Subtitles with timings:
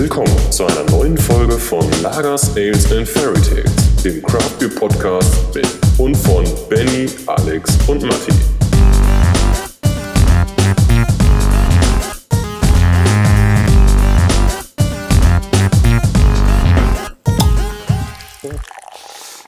[0.00, 5.54] Willkommen zu einer neuen Folge von Lagers, Ales and Fairy Tales, dem Craft Beer Podcast
[5.54, 5.68] mit
[5.98, 8.32] und von Benny, Alex und Matti.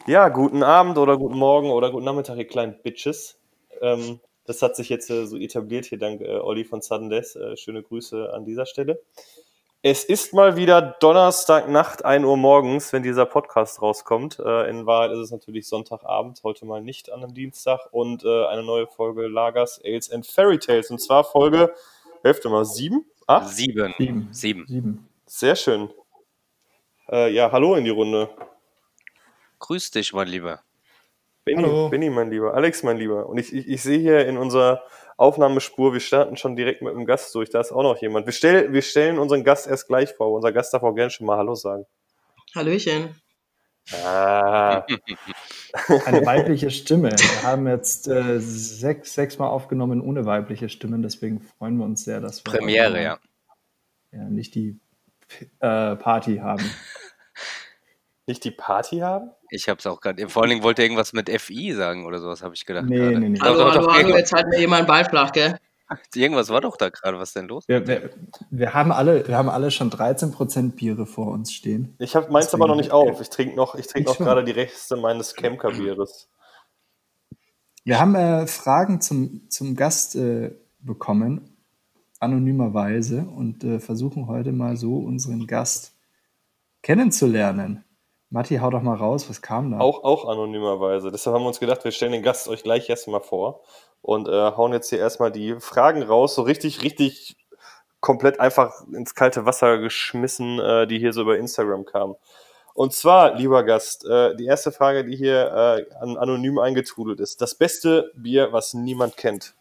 [0.07, 3.39] Ja, guten Abend oder guten Morgen oder guten Nachmittag, ihr kleinen Bitches.
[3.81, 7.37] Ähm, das hat sich jetzt äh, so etabliert hier dank äh, Olli von Sudden Death.
[7.37, 9.01] Äh, schöne Grüße an dieser Stelle.
[9.85, 14.39] Es ist mal wieder Donnerstagnacht, 1 Uhr morgens, wenn dieser Podcast rauskommt.
[14.39, 18.47] Äh, in Wahrheit ist es natürlich Sonntagabend, heute mal nicht an einem Dienstag und äh,
[18.47, 20.89] eine neue Folge Lagers, Ales and Fairy Tales.
[20.93, 21.75] Und zwar Folge,
[22.23, 23.07] Hälfte mal, sieben?
[23.27, 23.49] Acht?
[23.49, 23.93] Sieben.
[23.99, 24.29] Sieben.
[24.31, 24.67] Sieben.
[24.69, 25.09] Sieben.
[25.27, 25.91] Sehr schön.
[27.11, 28.31] Äh, ja, hallo in die Runde.
[29.59, 30.63] Grüß dich, mein Lieber.
[31.45, 31.89] Benny, Hallo.
[31.89, 33.27] Benny, mein Lieber, Alex, mein Lieber.
[33.27, 34.85] Und ich, ich, ich sehe hier in unserer
[35.23, 37.51] Aufnahmespur, wir starten schon direkt mit dem Gast durch.
[37.51, 38.27] Da ist auch noch jemand.
[38.27, 40.33] Wir, stell, wir stellen unseren Gast erst gleich vor.
[40.33, 41.87] Unser Gast darf auch gerne schon mal Hallo sagen.
[42.55, 43.15] Hallöchen.
[44.05, 44.85] Ah,
[46.07, 47.11] Eine weibliche Stimme.
[47.11, 52.05] Wir haben jetzt äh, sechs, sechs Mal aufgenommen ohne weibliche Stimmen, deswegen freuen wir uns
[52.05, 53.19] sehr, dass wir Premiere, ja.
[54.13, 54.79] ja nicht die
[55.59, 56.65] äh, Party haben.
[58.27, 59.31] Nicht die Party haben?
[59.51, 60.29] Ich hab's auch gerade.
[60.29, 62.87] Vor allen Dingen wollte er irgendwas mit FI sagen oder sowas, habe ich gedacht.
[62.87, 63.19] Nee, gerade.
[63.21, 63.41] nee, nee.
[63.41, 65.59] Hallo, hallo, hallo, jetzt hat mir jemand Ball flach, gell?
[66.15, 67.19] irgendwas war doch da gerade.
[67.19, 67.65] Was denn los?
[67.69, 68.11] Wir, wir,
[68.51, 71.95] wir, haben alle, wir haben alle schon 13% Biere vor uns stehen.
[71.99, 73.21] Ich habe meins aber noch nicht auf.
[73.21, 74.27] Ich trinke noch, ich trinke Ich noch schon.
[74.27, 76.29] gerade die Reste meines Kemker-Bieres.
[77.85, 81.57] Wir haben äh, Fragen zum, zum Gast äh, bekommen,
[82.21, 85.97] anonymerweise, und äh, versuchen heute mal so unseren Gast
[86.83, 87.85] kennenzulernen.
[88.33, 89.79] Matti, hau doch mal raus, was kam da?
[89.79, 91.13] Auch, auch anonymerweise.
[91.13, 93.61] Deshalb haben wir uns gedacht, wir stellen den Gast euch gleich erstmal vor
[94.01, 97.37] und äh, hauen jetzt hier erstmal die Fragen raus, so richtig, richtig
[98.01, 102.15] komplett einfach ins kalte Wasser geschmissen, äh, die hier so über Instagram kamen.
[102.73, 107.43] Und zwar, lieber Gast, äh, die erste Frage, die hier äh, an anonym eingetrudelt ist.
[107.43, 109.55] Das beste Bier, was niemand kennt.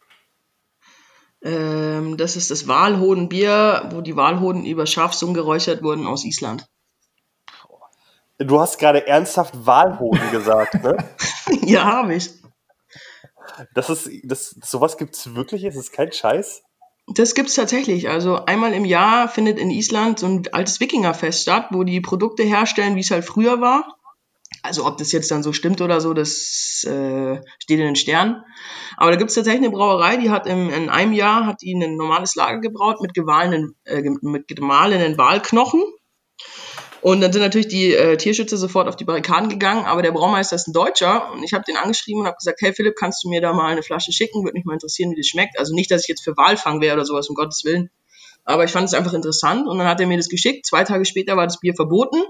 [1.42, 6.70] Ähm, das ist das Walhodenbier, wo die Walhoden über Schafsungen geräuchert wurden aus Island.
[8.46, 10.98] Du hast gerade ernsthaft Walhoden gesagt, ne?
[11.62, 12.30] ja, habe ich.
[13.74, 15.64] Das ist, das, sowas gibt's wirklich?
[15.64, 16.64] Es ist kein Scheiß?
[17.08, 18.10] Das gibt's tatsächlich.
[18.10, 22.44] Also einmal im Jahr findet in Island so ein altes Wikingerfest statt, wo die Produkte
[22.44, 23.98] herstellen, wie es halt früher war.
[24.64, 28.44] Also ob das jetzt dann so stimmt oder so, das äh, steht in den Sternen.
[28.98, 31.96] Aber da gibt's tatsächlich eine Brauerei, die hat im, in einem Jahr hat die ein
[31.96, 35.82] normales Lager gebraut mit gemahlenen, äh, mit gemahlenen Walknochen.
[37.02, 40.56] Und dann sind natürlich die äh, Tierschützer sofort auf die Barrikaden gegangen, aber der Braumeister
[40.56, 43.30] ist ein Deutscher und ich habe den angeschrieben und habe gesagt, hey Philipp, kannst du
[43.30, 44.44] mir da mal eine Flasche schicken?
[44.44, 45.58] Würde mich mal interessieren, wie das schmeckt.
[45.58, 47.90] Also nicht, dass ich jetzt für Walfang wäre oder sowas, um Gottes Willen.
[48.44, 50.66] Aber ich fand es einfach interessant und dann hat er mir das geschickt.
[50.66, 52.24] Zwei Tage später war das Bier verboten.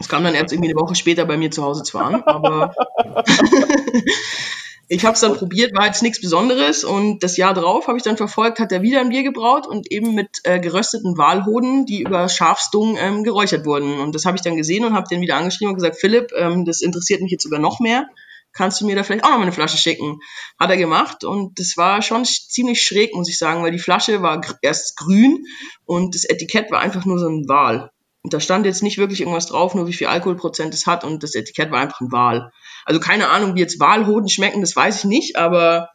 [0.00, 2.74] Es kam dann erst irgendwie eine Woche später bei mir zu Hause zwar an, aber
[4.88, 8.04] ich habe es dann probiert, war jetzt nichts Besonderes und das Jahr drauf habe ich
[8.04, 12.02] dann verfolgt, hat er wieder ein Bier gebraut und eben mit äh, gerösteten Walhoden, die
[12.02, 13.98] über Schafsdung ähm, geräuchert wurden.
[14.00, 16.64] Und das habe ich dann gesehen und habe den wieder angeschrieben und gesagt, Philipp, ähm,
[16.64, 18.06] das interessiert mich jetzt sogar noch mehr.
[18.52, 20.20] Kannst du mir da vielleicht auch noch mal eine Flasche schicken?
[20.60, 23.80] Hat er gemacht und das war schon sch- ziemlich schräg, muss ich sagen, weil die
[23.80, 25.44] Flasche war gr erst grün
[25.86, 27.90] und das Etikett war einfach nur so ein Wal.
[28.22, 31.22] Und da stand jetzt nicht wirklich irgendwas drauf, nur wie viel Alkoholprozent es hat und
[31.22, 32.52] das Etikett war einfach ein Wal.
[32.84, 35.90] Also keine Ahnung, wie jetzt Walhoden schmecken, das weiß ich nicht, aber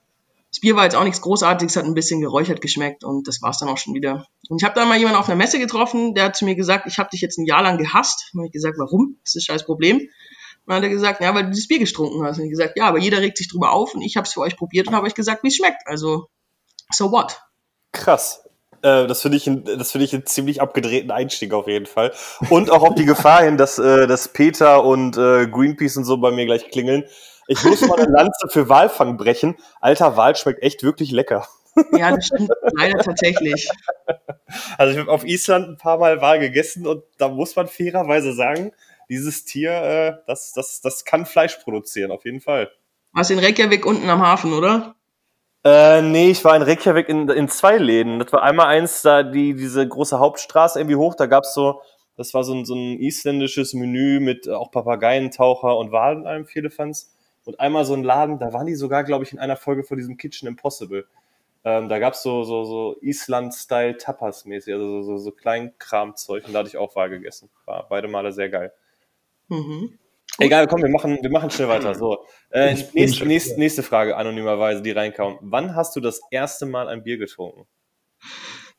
[0.52, 3.60] das Bier war jetzt auch nichts Großartiges, hat ein bisschen geräuchert geschmeckt und das war's
[3.60, 4.26] dann auch schon wieder.
[4.50, 6.88] Und ich habe dann mal jemanden auf einer Messe getroffen, der hat zu mir gesagt,
[6.88, 8.32] ich habe dich jetzt ein Jahr lang gehasst.
[8.34, 9.18] Und ich gesagt, warum?
[9.24, 9.98] Das ist ein scheiß Problem.
[9.98, 10.10] Und
[10.66, 12.40] dann hat er gesagt, ja, weil du dieses Bier getrunken hast.
[12.40, 14.42] Und ich gesagt, ja, aber jeder regt sich drüber auf und ich habe es für
[14.42, 15.84] euch probiert und habe euch gesagt, wie es schmeckt.
[15.86, 16.30] Also,
[16.92, 17.40] so what?
[17.92, 18.44] Krass.
[18.82, 22.12] Äh, das finde ich, ein- das finde ich einen ziemlich abgedrehten Einstieg auf jeden Fall.
[22.50, 26.18] Und auch auf die Gefahr hin, dass, äh, dass Peter und äh, Greenpeace und so
[26.18, 27.04] bei mir gleich klingeln.
[27.48, 29.56] Ich muss mal eine Lanze für Walfang brechen.
[29.82, 31.48] Alter, Wal schmeckt echt wirklich lecker.
[31.94, 33.70] Ja, das stimmt leider tatsächlich.
[34.78, 38.34] Also ich habe auf Island ein paar Mal Wal gegessen und da muss man fairerweise
[38.34, 38.72] sagen,
[39.10, 42.70] dieses Tier, äh, das, das, das kann Fleisch produzieren, auf jeden Fall.
[43.14, 44.96] Warst in Reykjavik unten am Hafen, oder?
[45.70, 48.18] Äh, nee, ich war in Reykjavik in, in zwei Läden.
[48.18, 51.84] Das war einmal eins, da die, diese große Hauptstraße irgendwie hoch, da gab's so,
[52.18, 56.28] das war so ein, so ein isländisches Menü mit äh, auch Papageientaucher und Walen und
[56.28, 57.14] allem Firlefanz.
[57.46, 59.98] Und einmal so ein Laden, da waren die sogar, glaube ich, in einer Folge von
[59.98, 61.06] diesem Kitchen Impossible.
[61.64, 66.60] Ähm, da gab's so, so, so Island-Style Tapas-mäßig, also so, so, so Kleinkramzeug und da
[66.60, 67.50] hatte ich auch Wal gegessen.
[67.66, 68.74] War beide Male sehr geil.
[69.50, 70.00] Mhm.
[70.40, 71.96] Egal, komm, wir machen, wir machen schnell weiter.
[71.96, 75.38] So, äh, nächste, nächste, nächste Frage anonymerweise, die reinkam.
[75.42, 77.68] Wann hast du das erste Mal ein Bier getrunken?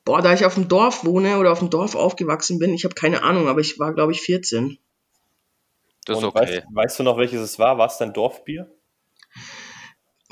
[0.04, 2.94] Boah, da ich auf dem Dorf wohne oder auf dem Dorf aufgewachsen bin, ich habe
[2.94, 4.78] keine Ahnung, aber ich war, glaube ich, 14.
[6.06, 6.40] Das ist okay.
[6.40, 7.78] weißt, weißt du noch, welches es war?
[7.78, 8.70] War es dein Dorfbier?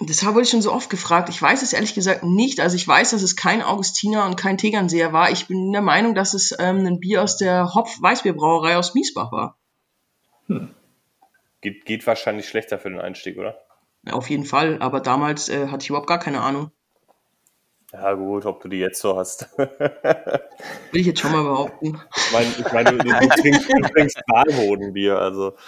[0.01, 1.29] Das wurde ich schon so oft gefragt.
[1.29, 2.61] Ich weiß es ehrlich gesagt nicht.
[2.61, 5.31] Also ich weiß, dass es kein Augustiner und kein Tegernseer war.
[5.31, 9.59] Ich bin der Meinung, dass es ähm, ein Bier aus der Hopf-Weißbierbrauerei aus Miesbach war.
[11.61, 13.59] Geht, geht wahrscheinlich schlechter für den Einstieg, oder?
[14.05, 14.81] Ja, auf jeden Fall.
[14.81, 16.71] Aber damals äh, hatte ich überhaupt gar keine Ahnung.
[17.93, 19.49] Ja, gut, ob du die jetzt so hast.
[19.59, 21.99] Will ich jetzt schon mal behaupten.
[22.15, 25.55] Ich meine, ich mein, du, du, trinkst, du trinkst Walhodenbier, also.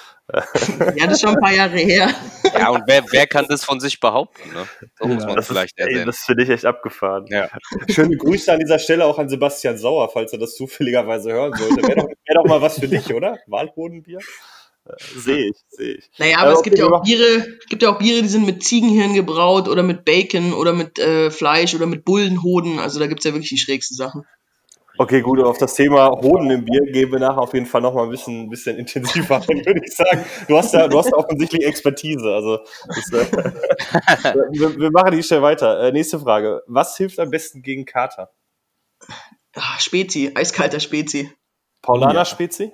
[0.95, 2.09] Ja, das ist schon ein paar Jahre her.
[2.57, 4.53] Ja, und wer, wer kann das von sich behaupten?
[4.53, 4.65] Ne?
[5.01, 7.25] So muss man Das, vielleicht ist, ey, das finde ich echt abgefahren.
[7.29, 7.49] Ja.
[7.89, 11.83] Schöne Grüße an dieser Stelle auch an Sebastian Sauer, falls er das zufälligerweise hören sollte.
[11.83, 13.39] Wäre doch, wär doch mal was für dich, oder?
[13.49, 14.21] Walhodenbier?
[14.99, 16.11] Sehe ich, sehe ich.
[16.19, 18.63] Naja, aber Äh, es gibt ja auch Biere, gibt ja auch Biere, die sind mit
[18.63, 22.79] Ziegenhirn gebraut oder mit Bacon oder mit äh, Fleisch oder mit Bullenhoden.
[22.79, 24.25] Also da gibt's ja wirklich die schrägsten Sachen.
[24.99, 28.05] Okay, gut, auf das Thema Hoden im Bier gehen wir nachher auf jeden Fall nochmal
[28.05, 30.25] ein bisschen, bisschen intensiver ein, würde ich sagen.
[30.47, 32.35] Du hast da, du hast da offensichtlich Expertise.
[32.35, 35.81] Also das, äh, wir, wir machen die schnell weiter.
[35.81, 36.63] Äh, nächste Frage.
[36.67, 38.31] Was hilft am besten gegen Kater?
[39.55, 41.33] Ah, Spezi, eiskalter Spezi.
[41.81, 42.25] Paulaner Ja.
[42.27, 42.73] Spezi?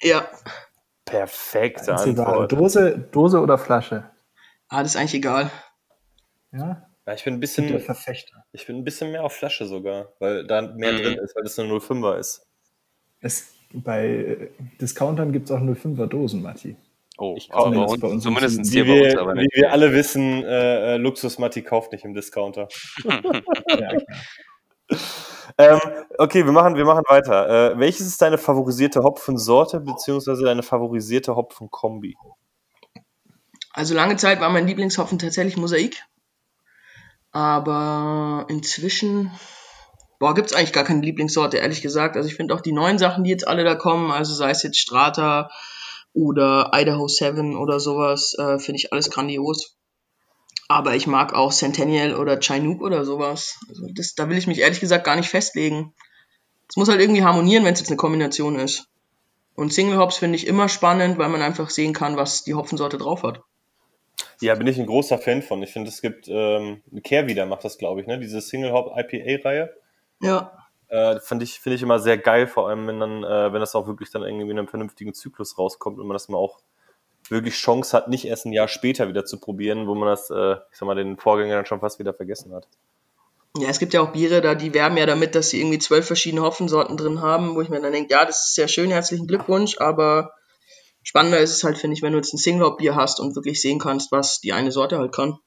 [0.00, 0.28] Ja,
[1.04, 1.94] Perfekte.
[1.94, 2.52] Antwort.
[2.52, 4.10] Dose, Dose oder Flasche?
[4.68, 5.50] ah, das ist eigentlich egal.
[6.52, 8.44] Ja, Ja, ich bin ein bisschen, Verfechter.
[8.52, 10.96] ich bin ein bisschen mehr auf Flasche sogar, weil da mehr Mhm.
[11.02, 12.46] drin ist, weil das eine 05er ist.
[13.20, 14.48] Es, bei äh,
[14.80, 16.76] Discountern gibt es auch 05er Dosen, Matti.
[17.18, 19.34] Oh, Ich kaufe aber bei uns, bei uns zumindest hier Wie bei uns wir, aber
[19.34, 19.54] wie nicht.
[19.56, 22.68] wir alle wissen, äh, äh, Luxus Matti kauft nicht im Discounter.
[23.04, 24.18] Ja, klar.
[25.56, 25.78] Ähm,
[26.18, 27.74] okay, wir machen, wir machen weiter.
[27.74, 32.16] Äh, welches ist deine favorisierte Hopfensorte beziehungsweise deine favorisierte Hopfenkombi?
[33.72, 36.02] Also lange Zeit war mein Lieblingshopfen tatsächlich Mosaik.
[37.30, 39.32] Aber inzwischen,
[40.18, 42.16] boah, gibt's eigentlich gar keine Lieblingssorte, ehrlich gesagt.
[42.16, 44.62] Also ich finde auch die neuen Sachen, die jetzt alle da kommen, also sei es
[44.62, 45.50] jetzt Strata
[46.12, 49.76] oder Idaho 7 oder sowas, äh, finde ich alles grandios.
[50.74, 53.60] Aber ich mag auch Centennial oder Chinook oder sowas.
[53.68, 55.94] Also das, da will ich mich ehrlich gesagt gar nicht festlegen.
[56.68, 58.88] Es muss halt irgendwie harmonieren, wenn es jetzt eine Kombination ist.
[59.54, 62.98] Und Single Hops finde ich immer spannend, weil man einfach sehen kann, was die Hopfensorte
[62.98, 63.40] drauf hat.
[64.40, 65.62] Ja, bin ich ein großer Fan von.
[65.62, 68.18] Ich finde, es gibt, ähm, Kehrwieder macht das, glaube ich, ne?
[68.18, 69.72] Diese Single Hop IPA-Reihe.
[70.22, 73.60] Ja, Äh, finde ich, finde ich immer sehr geil, vor allem wenn dann, äh, wenn
[73.60, 76.58] das auch wirklich dann irgendwie in einem vernünftigen Zyklus rauskommt und man das mal auch
[77.30, 80.54] wirklich Chance hat, nicht erst ein Jahr später wieder zu probieren, wo man das, äh,
[80.70, 82.66] ich sag mal, den Vorgänger dann schon fast wieder vergessen hat.
[83.56, 86.06] Ja, es gibt ja auch Biere, da die werben ja damit, dass sie irgendwie zwölf
[86.06, 89.28] verschiedene Hopfensorten drin haben, wo ich mir dann denke, ja, das ist sehr schön, herzlichen
[89.28, 90.32] Glückwunsch, aber
[91.04, 93.36] spannender ist es halt, finde ich, wenn du jetzt ein Single Hop Bier hast und
[93.36, 95.38] wirklich sehen kannst, was die eine Sorte halt kann.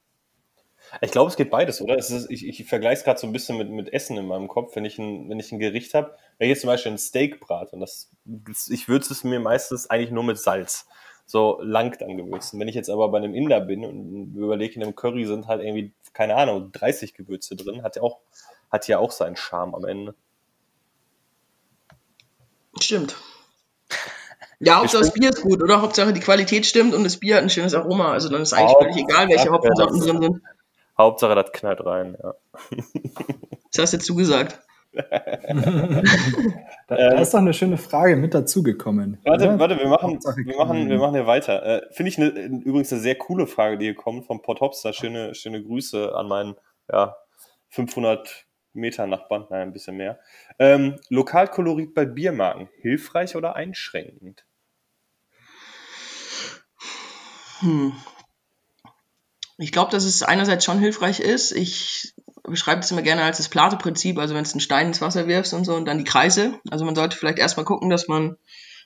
[1.02, 1.98] Ich glaube, es geht beides, oder?
[1.98, 4.74] Ist, ich ich vergleiche es gerade so ein bisschen mit, mit Essen in meinem Kopf.
[4.74, 7.40] Wenn ich ein, wenn ich ein Gericht habe, wenn ich jetzt zum Beispiel ein Steak
[7.40, 8.10] brate, und das,
[8.70, 10.86] ich würze es mir meistens eigentlich nur mit Salz.
[11.30, 12.58] So langt an Gewürzen.
[12.58, 15.62] Wenn ich jetzt aber bei einem Inder bin und überlege, in einem Curry sind halt
[15.62, 18.20] irgendwie, keine Ahnung, 30 Gewürze drin, hat ja auch,
[18.72, 20.14] hat ja auch seinen Charme am Ende.
[22.80, 23.14] Stimmt.
[24.58, 25.82] Ja, Hauptsache das Bier ist gut, oder?
[25.82, 28.10] Hauptsache die Qualität stimmt und das Bier hat ein schönes Aroma.
[28.12, 30.42] Also dann ist eigentlich Hauptsache, völlig egal, welche das- drin sind.
[30.96, 32.34] Hauptsache, das knallt rein, ja.
[33.72, 34.60] Das hast jetzt du gesagt.
[36.88, 39.18] Da, da ist doch eine schöne Frage mit dazugekommen.
[39.22, 39.58] Warte, oder?
[39.58, 41.62] warte, wir machen, wir machen, wir machen hier weiter.
[41.62, 44.94] Äh, Finde ich eine, übrigens eine sehr coole Frage, die hier kommt vom Port Hopster.
[44.94, 46.56] Schöne, schöne Grüße an meinen
[46.90, 47.14] ja,
[47.68, 50.18] 500 Meter Nachbarn, nein, ein bisschen mehr.
[50.58, 54.46] Ähm, Lokalkolorit bei Biermarken, hilfreich oder einschränkend?
[57.60, 57.92] Hm.
[59.58, 61.52] Ich glaube, dass es einerseits schon hilfreich ist.
[61.52, 62.14] Ich
[62.50, 65.54] beschreibe es immer gerne als das Plate-Prinzip, also wenn du einen Stein ins Wasser wirfst
[65.54, 66.58] und so und dann die Kreise.
[66.70, 68.36] Also man sollte vielleicht erstmal gucken, dass man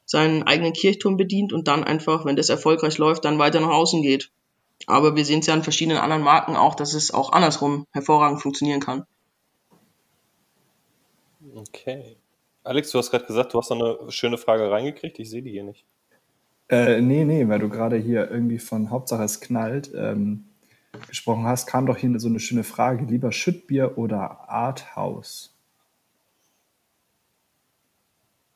[0.05, 4.03] seinen eigenen Kirchturm bedient und dann einfach, wenn das erfolgreich läuft, dann weiter nach außen
[4.03, 4.31] geht.
[4.87, 8.43] Aber wir sehen es ja an verschiedenen anderen Marken auch, dass es auch andersrum hervorragend
[8.43, 9.07] funktionieren kann.
[11.55, 12.17] Okay.
[12.65, 15.19] Alex, du hast gerade gesagt, du hast noch eine schöne Frage reingekriegt.
[15.19, 15.85] Ich sehe die hier nicht.
[16.69, 20.45] Äh, nee, nee, weil du gerade hier irgendwie von Hauptsache es knallt ähm,
[21.09, 23.05] gesprochen hast, kam doch hier so eine schöne Frage.
[23.05, 25.55] Lieber Schüttbier oder Arthouse?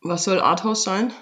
[0.02, 1.12] Was soll Arthouse sein?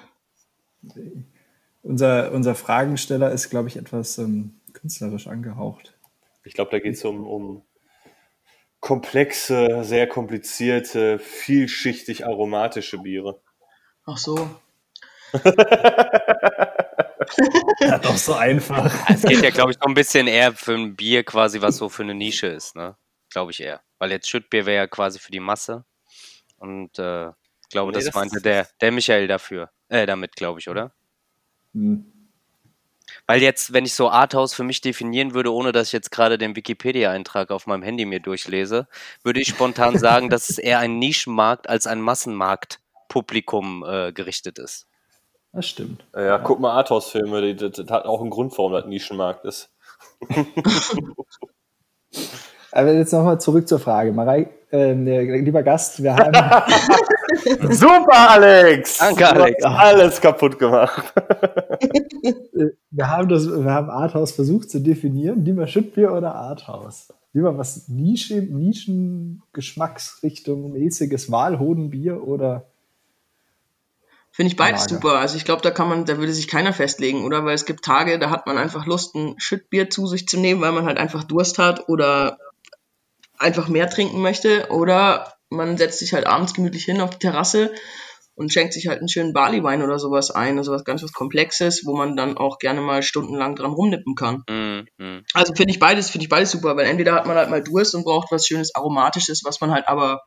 [1.83, 5.97] Unser, unser Fragensteller ist, glaube ich, etwas ähm, künstlerisch angehaucht.
[6.44, 7.62] Ich glaube, da geht es um, um
[8.80, 13.40] komplexe, sehr komplizierte, vielschichtig aromatische Biere.
[14.04, 14.50] Ach so.
[17.80, 18.92] Ja, doch so einfach.
[19.08, 21.88] Es geht ja, glaube ich, noch ein bisschen eher für ein Bier quasi, was so
[21.88, 22.96] für eine Nische ist, ne?
[23.30, 23.80] Glaube ich eher.
[23.98, 25.84] Weil jetzt Schüttbier wäre ja quasi für die Masse.
[26.58, 29.70] Und äh, ich glaube, Nee, das, das meinte ist- der, der Michael dafür.
[29.88, 30.92] Äh, damit, glaube ich, oder?
[31.74, 32.10] Hm.
[33.26, 36.36] Weil jetzt, wenn ich so Arthouse für mich definieren würde, ohne dass ich jetzt gerade
[36.38, 38.86] den Wikipedia-Eintrag auf meinem Handy mir durchlese,
[39.22, 44.86] würde ich spontan sagen, dass es eher ein Nischenmarkt als ein Massenmarkt-Publikum äh, gerichtet ist.
[45.54, 46.04] Das stimmt.
[46.14, 49.44] Ja, guck mal Arthouse-Filme, die- das, das hat auch einen Grund, warum das ein Nischenmarkt
[49.44, 49.70] ist.
[52.73, 54.11] Aber jetzt nochmal zurück zur Frage.
[54.12, 56.34] Marei, äh, lieber Gast, wir haben,
[57.73, 58.99] Super, Alex!
[58.99, 59.64] Danke, Du hast Alex.
[59.64, 61.14] Alles kaputt gemacht.
[62.90, 65.44] wir haben, das, wir haben Arthouse versucht zu definieren.
[65.44, 67.12] Lieber Schüttbier oder Arthouse?
[67.32, 72.66] Lieber was Nische, Nischen-Geschmacksrichtung, mäßiges Walhodenbier oder
[74.34, 74.94] Finde ich beides Lager.
[74.94, 75.18] super.
[75.20, 77.44] Also ich glaube, da kann man, da würde sich keiner festlegen, oder?
[77.44, 80.60] Weil es gibt Tage, da hat man einfach Lust, ein Schüttbier zu sich zu nehmen,
[80.60, 82.38] weil man halt einfach Durst hat oder
[83.38, 84.66] einfach mehr trinken möchte.
[84.70, 87.72] Oder man setzt sich halt abends gemütlich hin auf die Terrasse
[88.34, 91.82] und schenkt sich halt einen schönen Barleywein oder sowas ein, also was ganz was Komplexes,
[91.84, 94.42] wo man dann auch gerne mal stundenlang dran rumnippen kann.
[94.50, 95.24] Mm, mm.
[95.32, 97.94] Also finde ich beides, finde ich beides super, weil entweder hat man halt mal Durst
[97.94, 100.22] und braucht was schönes Aromatisches, was man halt aber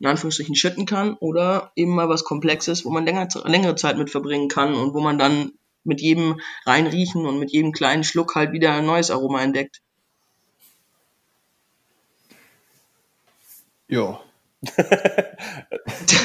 [0.00, 4.10] in Anführungsstrichen schütten kann, oder eben mal was Komplexes, wo man länger, längere Zeit mit
[4.10, 5.52] verbringen kann und wo man dann
[5.84, 9.80] mit jedem reinriechen und mit jedem kleinen Schluck halt wieder ein neues Aroma entdeckt.
[13.88, 14.20] ja.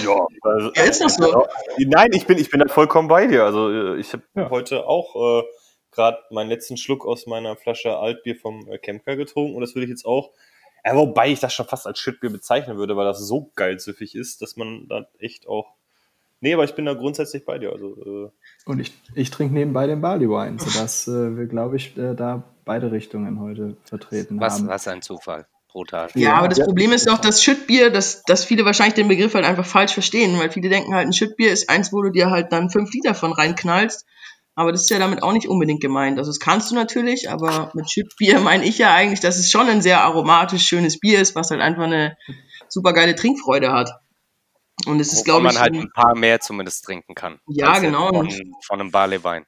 [0.04, 1.48] Ja, also, Ja, ist doch so.
[1.78, 3.44] Nein, ich bin, ich bin da vollkommen bei dir.
[3.44, 4.50] Also äh, ich habe Ja.
[4.50, 5.44] heute auch äh,
[5.92, 9.86] gerade meinen letzten Schluck aus meiner Flasche Altbier vom äh, Kemker getrunken und das würde
[9.86, 10.32] ich jetzt auch,
[10.86, 14.16] ja, wobei ich das schon fast als Schüttbier bezeichnen würde, weil das so geil süffig
[14.16, 15.76] ist, dass man da echt auch.
[16.42, 17.72] Nee, aber ich bin da grundsätzlich bei dir.
[17.72, 18.30] Also, äh,
[18.66, 22.92] Und ich, ich trinke nebenbei den Barleywein, sodass äh, wir, glaube ich, äh, da beide
[22.92, 24.68] Richtungen heute vertreten Was, haben.
[24.68, 25.48] was ein Zufall.
[25.72, 26.10] Brutal.
[26.14, 26.66] Ja, Ja, aber das ja.
[26.66, 30.38] Problem ist auch das Schüttbier, dass, dass viele wahrscheinlich den Begriff halt einfach falsch verstehen,
[30.38, 33.16] weil viele denken halt, ein Schüttbier ist eins, wo du dir halt dann fünf Liter
[33.16, 34.06] von reinknallst.
[34.56, 36.20] Aber das ist ja damit auch nicht unbedingt gemeint.
[36.20, 39.68] Also das kannst du natürlich, aber mit Schüttbier meine ich ja eigentlich, dass es schon
[39.68, 42.18] ein sehr aromatisch schönes Bier ist, was halt einfach eine
[42.70, 43.90] super geile Trinkfreude hat.
[44.86, 47.40] Und es ist, glaube man ich, halt ein- paar mehr zumindest trinken kann.
[47.48, 48.10] Ja, genau.
[48.10, 48.30] Von,
[48.66, 49.46] von einem Barleywein.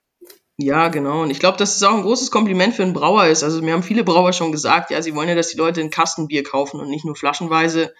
[0.58, 1.24] Ja, genau.
[1.24, 3.44] Und ich glaube, dass es auch ein großes Kompliment für einen Brauer ist.
[3.44, 5.90] Also mir haben viele Brauer schon gesagt, ja, sie wollen ja, dass die Leute ein
[5.90, 7.94] Kastenbier kaufen und nicht nur flaschenweise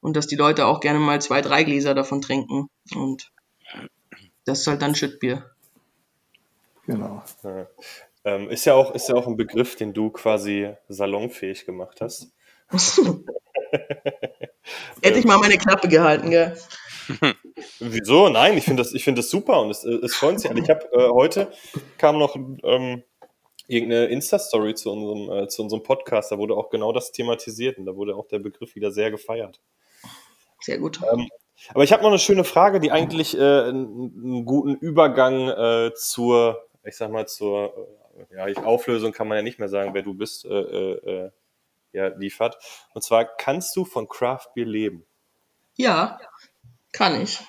[0.00, 2.68] und dass die Leute auch gerne mal zwei, drei Gläser davon trinken.
[2.94, 3.30] Und
[4.44, 5.51] das ist halt dann Schüttbier.
[6.86, 7.22] Genau.
[7.44, 7.66] ja.
[8.24, 12.32] ähm, ist, ja auch, ist ja auch ein Begriff, den du quasi salonfähig gemacht hast.
[15.02, 16.56] Hätte ich mal meine Klappe gehalten, gell?
[17.80, 18.28] Wieso?
[18.28, 20.50] Nein, ich finde das, ich finde das super und es, es freut sich.
[20.50, 21.52] Ich habe äh, heute
[21.98, 23.02] kam noch ähm,
[23.66, 27.86] irgendeine Insta-Story zu unserem, äh, zu unserem Podcast, da wurde auch genau das thematisiert und
[27.86, 29.60] da wurde auch der Begriff wieder sehr gefeiert.
[30.60, 31.00] Sehr gut.
[31.70, 35.92] Aber ich habe noch eine schöne Frage, die eigentlich äh, einen, einen guten Übergang äh,
[35.94, 37.88] zur, ich sag mal, zur
[38.30, 41.30] äh, ja, Auflösung kann man ja nicht mehr sagen, wer du bist, äh, äh, äh,
[41.92, 42.56] ja, liefert.
[42.94, 45.04] Und zwar, kannst du von Craft Beer leben?
[45.74, 46.18] Ja,
[46.92, 47.40] kann ich.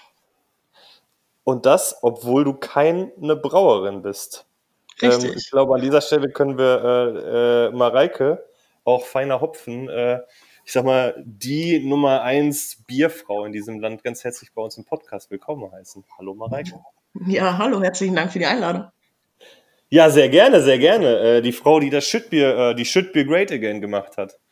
[1.44, 4.46] Und das, obwohl du keine Brauerin bist.
[5.02, 5.36] Ähm, Richtig.
[5.36, 8.46] ich glaube, an dieser Stelle können wir äh, äh, Mareike,
[8.86, 10.22] auch feiner Hopfen, äh,
[10.66, 14.86] ich sag mal, die Nummer eins Bierfrau in diesem Land ganz herzlich bei uns im
[14.86, 16.06] Podcast willkommen heißen.
[16.18, 16.80] Hallo Mareike.
[17.28, 18.90] Ja, hallo, herzlichen Dank für die Einladung.
[19.94, 21.20] Ja, sehr gerne, sehr gerne.
[21.20, 24.40] Äh, die Frau, die das Schüttbier, äh, die Schüttbier Great Again gemacht hat.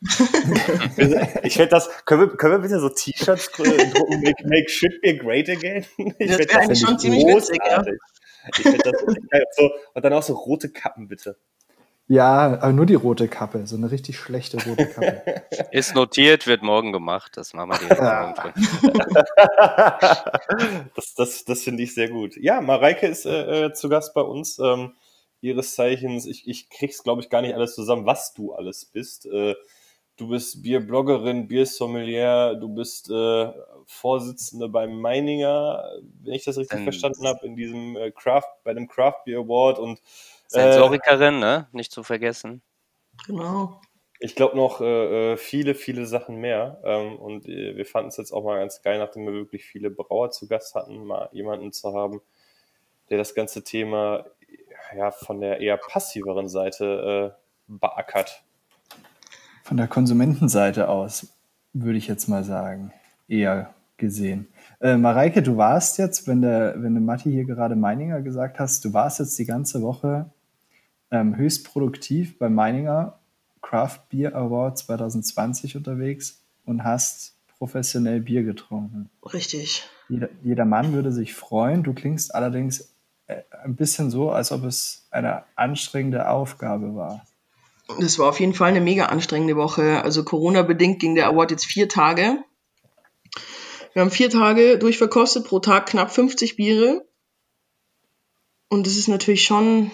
[1.42, 5.18] ich werde das, können wir, können wir bitte so T-Shirts äh, drucken, make, make Schüttbier
[5.18, 5.84] Great Again?
[6.20, 7.84] Ich Das wäre eigentlich schon ziemlich witzig, ja.
[8.56, 9.44] Ich das geil.
[9.56, 11.36] so, und dann auch so rote Kappen, bitte.
[12.06, 15.42] Ja, aber nur die rote Kappe, so eine richtig schlechte rote Kappe.
[15.72, 17.32] Ist notiert, wird morgen gemacht.
[17.34, 18.52] Das machen wir früh.
[20.94, 22.36] das das, das finde ich sehr gut.
[22.36, 24.60] Ja, Mareike ist äh, äh, zu Gast bei uns.
[24.60, 24.92] Ähm,
[25.42, 29.26] ihres Zeichens, ich, ich krieg's, glaube ich, gar nicht alles zusammen, was du alles bist.
[29.26, 29.54] Äh,
[30.16, 33.52] du bist Bierbloggerin, Biersommelier, du bist äh,
[33.86, 35.84] Vorsitzende beim Meininger,
[36.22, 39.40] wenn ich das richtig Sens- verstanden habe, in diesem äh, Craft, bei dem Craft Beer
[39.40, 40.00] Award und äh,
[40.46, 41.68] Sensorikerin, ne?
[41.72, 42.62] Nicht zu vergessen.
[43.26, 43.80] Genau.
[44.20, 46.80] ich glaube noch äh, äh, viele, viele Sachen mehr.
[46.84, 49.90] Ähm, und äh, wir fanden es jetzt auch mal ganz geil, nachdem wir wirklich viele
[49.90, 52.22] Brauer zu Gast hatten, mal jemanden zu haben,
[53.10, 54.24] der das ganze Thema
[54.96, 58.42] ja von der eher passiveren Seite äh, beackert.
[59.64, 61.34] Von der Konsumentenseite aus,
[61.72, 62.92] würde ich jetzt mal sagen,
[63.28, 64.48] eher gesehen.
[64.80, 68.84] Äh, Mareike, du warst jetzt, wenn der, wenn der Matti hier gerade Meininger gesagt hast,
[68.84, 70.30] du warst jetzt die ganze Woche
[71.12, 73.18] ähm, höchst produktiv beim Meininger
[73.60, 79.08] Craft Beer Award 2020 unterwegs und hast professionell Bier getrunken.
[79.32, 79.84] Richtig.
[80.08, 81.84] Jeder, jeder Mann würde sich freuen.
[81.84, 82.92] Du klingst allerdings
[83.26, 87.26] ein bisschen so, als ob es eine anstrengende Aufgabe war.
[88.00, 90.02] Das war auf jeden Fall eine mega anstrengende Woche.
[90.02, 92.38] Also Corona-bedingt ging der Award jetzt vier Tage.
[93.92, 97.06] Wir haben vier Tage durchverkostet, pro Tag knapp 50 Biere.
[98.68, 99.90] Und das ist natürlich schon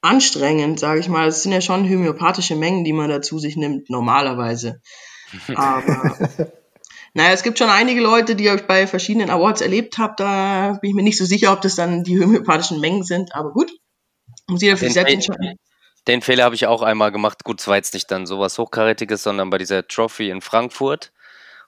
[0.00, 1.26] anstrengend, sage ich mal.
[1.26, 4.80] Es sind ja schon homöopathische Mengen, die man dazu sich nimmt, normalerweise.
[5.54, 6.52] Aber
[7.14, 10.14] naja, es gibt schon einige Leute, die ich bei verschiedenen Awards erlebt habe.
[10.16, 13.34] Da bin ich mir nicht so sicher, ob das dann die homöopathischen Mengen sind.
[13.34, 13.70] Aber gut,
[14.48, 15.56] muss jeder für sich selbst entscheiden.
[16.08, 17.44] Den Fehler habe ich auch einmal gemacht.
[17.44, 21.12] Gut, es war jetzt nicht dann sowas Hochkarätiges, sondern bei dieser Trophy in Frankfurt.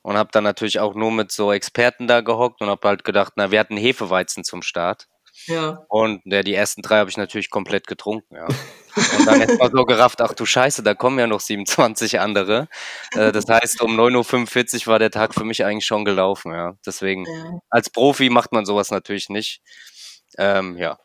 [0.02, 3.34] Und habe dann natürlich auch nur mit so Experten da gehockt und habe halt gedacht,
[3.36, 5.08] na, wir hatten Hefeweizen zum Start.
[5.46, 5.84] Ja.
[5.88, 8.46] Und ja, die ersten drei habe ich natürlich komplett getrunken, ja.
[8.46, 12.68] Und dann erst mal so gerafft, ach du Scheiße, da kommen ja noch 27 andere.
[13.12, 16.74] Äh, das heißt, um 9.45 Uhr war der Tag für mich eigentlich schon gelaufen, ja.
[16.86, 17.58] Deswegen, ja.
[17.70, 19.60] als Profi macht man sowas natürlich nicht.
[20.38, 20.98] Ähm, ja,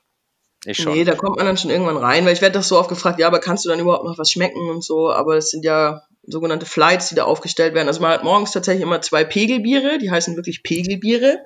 [0.66, 0.94] ich schon.
[0.94, 3.20] Nee, da kommt man dann schon irgendwann rein, weil ich werde doch so oft gefragt,
[3.20, 6.02] ja, aber kannst du dann überhaupt noch was schmecken und so, aber es sind ja
[6.24, 7.88] sogenannte Flights, die da aufgestellt werden.
[7.88, 11.40] Also man hat morgens tatsächlich immer zwei Pegelbiere, die heißen wirklich Pegelbiere,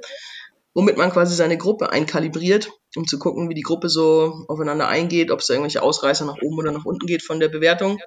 [0.73, 5.31] womit man quasi seine Gruppe einkalibriert, um zu gucken, wie die Gruppe so aufeinander eingeht,
[5.31, 7.99] ob es da irgendwelche Ausreißer nach oben oder nach unten geht von der Bewertung.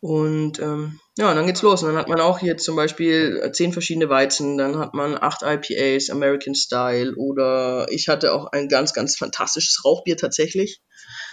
[0.00, 1.82] Und ähm, ja, und dann geht's los.
[1.82, 5.42] Und dann hat man auch hier zum Beispiel zehn verschiedene Weizen, dann hat man acht
[5.42, 10.80] IPAs, American Style oder ich hatte auch ein ganz, ganz fantastisches Rauchbier tatsächlich.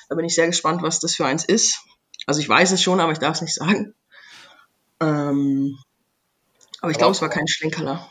[0.10, 1.80] Da bin ich sehr gespannt, was das für eins ist.
[2.26, 3.94] Also ich weiß es schon, aber ich darf es nicht sagen.
[5.00, 5.78] Ähm,
[6.82, 8.10] aber ich glaube, es war kein Schlenkerler.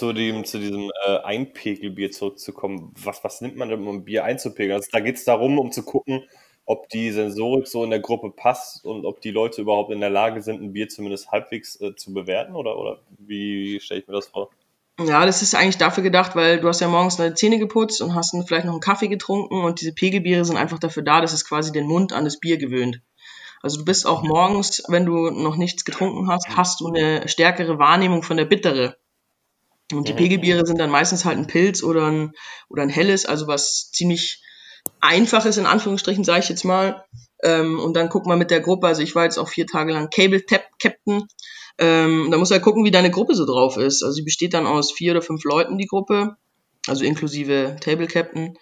[0.00, 4.72] Zu, dem, zu diesem äh, Einpegelbier zurückzukommen, was, was nimmt man denn, um Bier einzupegeln?
[4.72, 6.24] Also da geht es darum, um zu gucken,
[6.64, 10.08] ob die Sensorik so in der Gruppe passt und ob die Leute überhaupt in der
[10.08, 14.14] Lage sind, ein Bier zumindest halbwegs äh, zu bewerten oder, oder wie stelle ich mir
[14.14, 14.48] das vor?
[14.98, 18.14] Ja, das ist eigentlich dafür gedacht, weil du hast ja morgens deine Zähne geputzt und
[18.14, 21.46] hast vielleicht noch einen Kaffee getrunken und diese Pegelbiere sind einfach dafür da, dass es
[21.46, 23.02] quasi den Mund an das Bier gewöhnt.
[23.62, 27.78] Also du bist auch morgens, wenn du noch nichts getrunken hast, hast du eine stärkere
[27.78, 28.96] Wahrnehmung von der Bittere.
[29.92, 30.12] Und die.
[30.12, 32.32] Pegelbiere sind dann meistens halt ein Pilz oder ein,
[32.68, 34.42] oder ein helles, also was ziemlich
[35.00, 37.04] einfaches in Anführungsstrichen, sage ich jetzt mal.
[37.42, 39.92] Ähm, und dann guck mal mit der Gruppe, also ich war jetzt auch vier Tage
[39.92, 41.26] lang Cable Tap Captain.
[41.78, 44.02] Ähm, da musst du halt gucken, wie deine Gruppe so drauf ist.
[44.02, 46.36] Also sie besteht dann aus vier oder fünf Leuten, die Gruppe,
[46.86, 48.58] also inklusive Table Captain.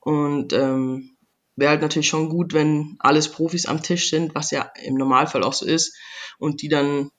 [0.00, 1.16] Und ähm,
[1.56, 5.42] wäre halt natürlich schon gut, wenn alles Profis am Tisch sind, was ja im Normalfall
[5.42, 5.96] auch so ist,
[6.38, 7.10] und die dann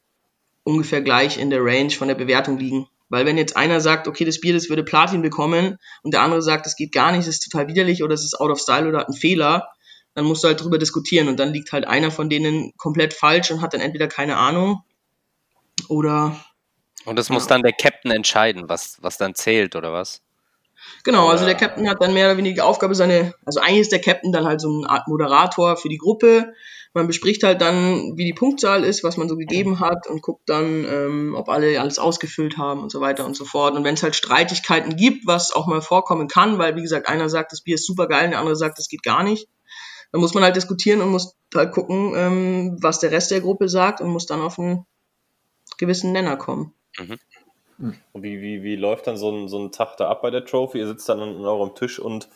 [0.63, 2.87] ungefähr gleich in der Range von der Bewertung liegen.
[3.09, 6.41] Weil wenn jetzt einer sagt, okay, das Bier, das würde Platin bekommen, und der andere
[6.41, 8.87] sagt, das geht gar nicht, das ist total widerlich oder es ist out of style
[8.87, 9.69] oder hat einen Fehler,
[10.15, 13.51] dann musst du halt drüber diskutieren und dann liegt halt einer von denen komplett falsch
[13.51, 14.81] und hat dann entweder keine Ahnung
[15.89, 16.39] oder
[17.05, 20.21] Und das muss dann der Captain entscheiden, was, was dann zählt oder was?
[21.03, 23.91] Genau, also der Captain hat dann mehr oder weniger die Aufgabe, seine, also eigentlich ist
[23.91, 26.53] der Captain dann halt so eine Art Moderator für die Gruppe.
[26.95, 30.47] Man bespricht halt dann, wie die Punktzahl ist, was man so gegeben hat und guckt
[30.47, 33.75] dann, ähm, ob alle alles ausgefüllt haben und so weiter und so fort.
[33.75, 37.27] Und wenn es halt Streitigkeiten gibt, was auch mal vorkommen kann, weil wie gesagt, einer
[37.27, 39.49] sagt, das Bier ist super geil, der andere sagt, das geht gar nicht,
[40.13, 43.67] dann muss man halt diskutieren und muss halt gucken, ähm, was der Rest der Gruppe
[43.67, 44.85] sagt und muss dann auf einen
[45.77, 46.73] gewissen Nenner kommen.
[47.77, 50.45] Und wie, wie, wie läuft dann so ein, so ein Tag da ab bei der
[50.45, 50.79] Trophy?
[50.79, 52.29] Ihr sitzt dann an eurem Tisch und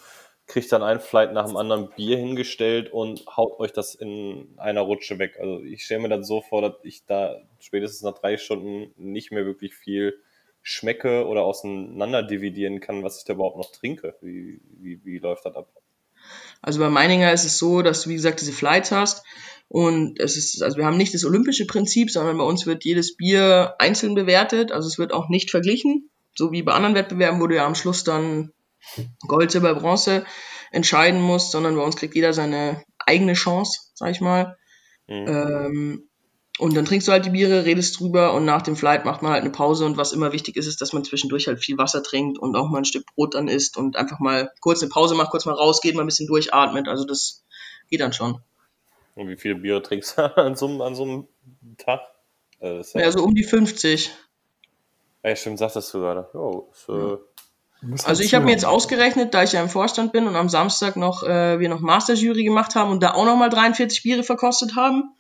[0.50, 4.82] kriegt dann ein Flight nach dem anderen Bier hingestellt und haut euch das in einer
[4.82, 5.38] Rutsche weg.
[5.40, 9.32] Also ich stelle mir dann so vor, dass ich da spätestens nach drei Stunden nicht
[9.32, 10.20] mehr wirklich viel
[10.64, 12.28] schmecke oder auseinander
[12.80, 14.16] kann, was ich da überhaupt noch trinke.
[14.22, 15.70] Wie, wie, wie läuft das ab?
[16.62, 19.24] Also bei Meininger ist es so, dass du, wie gesagt, diese Flights hast.
[19.68, 23.16] Und es ist, also wir haben nicht das olympische Prinzip, sondern bei uns wird jedes
[23.16, 24.72] Bier einzeln bewertet.
[24.72, 26.10] Also es wird auch nicht verglichen.
[26.36, 28.52] So wie bei anderen Wettbewerben, wo du ja am Schluss dann
[29.28, 30.26] Gold, Silber, Bronze
[30.72, 34.58] entscheiden musst, sondern bei uns kriegt jeder seine eigene Chance, sag ich mal.
[35.08, 35.28] Mhm.
[35.28, 36.10] Ähm,
[36.60, 39.32] und dann trinkst du halt die Biere, redest drüber und nach dem Flight macht man
[39.32, 39.86] halt eine Pause.
[39.86, 42.70] Und was immer wichtig ist, ist, dass man zwischendurch halt viel Wasser trinkt und auch
[42.70, 45.54] mal ein Stück Brot dann isst und einfach mal kurz eine Pause macht, kurz mal
[45.54, 46.88] rausgeht, mal ein bisschen durchatmet.
[46.90, 47.46] Also das
[47.90, 48.42] geht dann schon.
[49.16, 51.28] Und wie viele Biere trinkst du an so, einem- an so einem
[51.78, 52.02] Tag?
[52.60, 54.12] Äh, ja, Ja, so um die 50.
[55.24, 56.30] ja, stimmt, sagtest du gerade.
[56.34, 57.18] Jo, ist, äh,
[57.82, 60.50] Also halt ich habe mir jetzt ausgerechnet, da ich ja im Vorstand bin und am
[60.50, 64.24] Samstag noch äh, wir noch Masterjury gemacht haben und da auch noch mal 43 Biere
[64.24, 65.16] verkostet haben,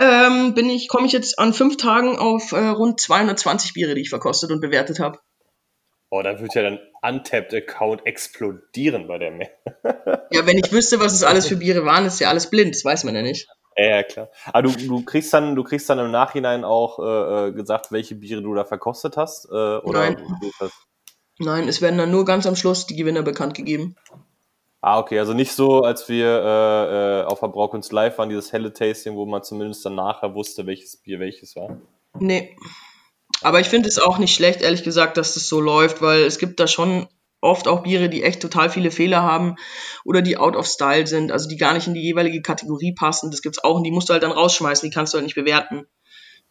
[0.00, 4.02] ähm, bin ich komme ich jetzt an fünf Tagen auf äh, rund 220 Biere, die
[4.02, 5.20] ich verkostet und bewertet habe.
[6.10, 9.50] Oh, dann wird ja dein Untapped-Account explodieren bei der Menge.
[10.30, 12.84] Ja, wenn ich wüsste, was es alles für Biere waren, ist ja alles blind, das
[12.84, 13.48] weiß man ja nicht.
[13.78, 14.28] Ja, ja, klar.
[14.52, 18.14] Aber du, du kriegst dann, du kriegst dann im Nachhinein auch äh, äh gesagt, welche
[18.14, 19.46] Biere du da verkostet hast?
[19.46, 20.22] Äh, oder Nein.
[21.38, 23.96] Nein, es werden dann nur ganz am Schluss die Gewinner bekannt gegeben.
[24.80, 28.52] Ah, okay, also nicht so, als wir äh, äh, auf der Braukunst Live waren, dieses
[28.52, 31.78] helle Tasting, wo man zumindest dann nachher wusste, welches Bier welches war.
[32.18, 32.56] Nee.
[33.42, 36.38] Aber ich finde es auch nicht schlecht, ehrlich gesagt, dass das so läuft, weil es
[36.38, 37.08] gibt da schon
[37.40, 39.56] oft auch Biere, die echt total viele Fehler haben
[40.04, 43.30] oder die out of style sind, also die gar nicht in die jeweilige Kategorie passen.
[43.30, 45.36] Das gibt's auch und die musst du halt dann rausschmeißen, die kannst du halt nicht
[45.36, 45.86] bewerten.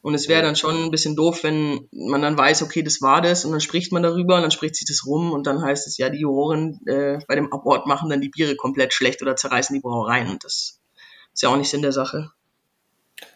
[0.07, 3.21] Und es wäre dann schon ein bisschen doof, wenn man dann weiß, okay, das war
[3.21, 5.85] das und dann spricht man darüber und dann spricht sich das rum und dann heißt
[5.85, 9.35] es ja, die Juroren äh, bei dem Award machen dann die Biere komplett schlecht oder
[9.35, 10.79] zerreißen die Brauereien und das
[11.33, 12.31] ist ja auch nicht Sinn der Sache.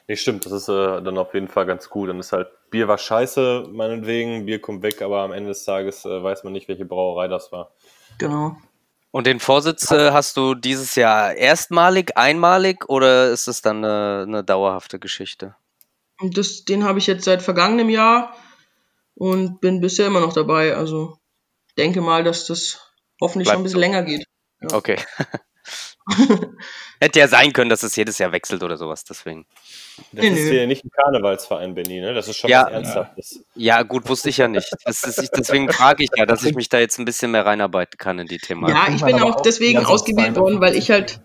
[0.08, 2.08] Nee, stimmt, das ist äh, dann auf jeden Fall ganz gut.
[2.08, 6.06] Dann ist halt, Bier war scheiße, meinetwegen, Bier kommt weg, aber am Ende des Tages
[6.06, 7.74] äh, weiß man nicht, welche Brauerei das war.
[8.18, 8.56] Genau.
[9.12, 14.24] Und den Vorsitz äh, hast du dieses Jahr erstmalig, einmalig oder ist es dann eine,
[14.26, 15.58] eine dauerhafte Geschichte?
[16.22, 18.36] Und das, den habe ich jetzt seit vergangenem Jahr
[19.16, 20.76] und bin bisher immer noch dabei.
[20.76, 21.18] Also
[21.78, 22.80] denke mal, dass das
[23.20, 23.80] hoffentlich Bleibt schon ein bisschen so.
[23.80, 24.26] länger geht.
[24.62, 24.74] Ja.
[24.78, 24.98] Okay.
[27.00, 29.46] Hätte ja sein können, dass es jedes Jahr wechselt oder sowas, deswegen.
[30.12, 30.50] Das Nee, ist nee.
[30.52, 32.14] hier nicht ein Karnevalsverein, Benny, ne?
[32.14, 32.66] Das ist schon Ja.
[32.66, 33.46] was Ernsthaftes.
[33.56, 34.70] Ja, gut, wusste ich ja nicht.
[34.86, 37.98] Das ist, deswegen frage ich ja, dass ich mich da jetzt ein bisschen mehr reinarbeiten
[37.98, 38.76] kann in die Thematik.
[38.76, 41.22] Ja, ich bin auch deswegen ausgewählt worden, weil ich halt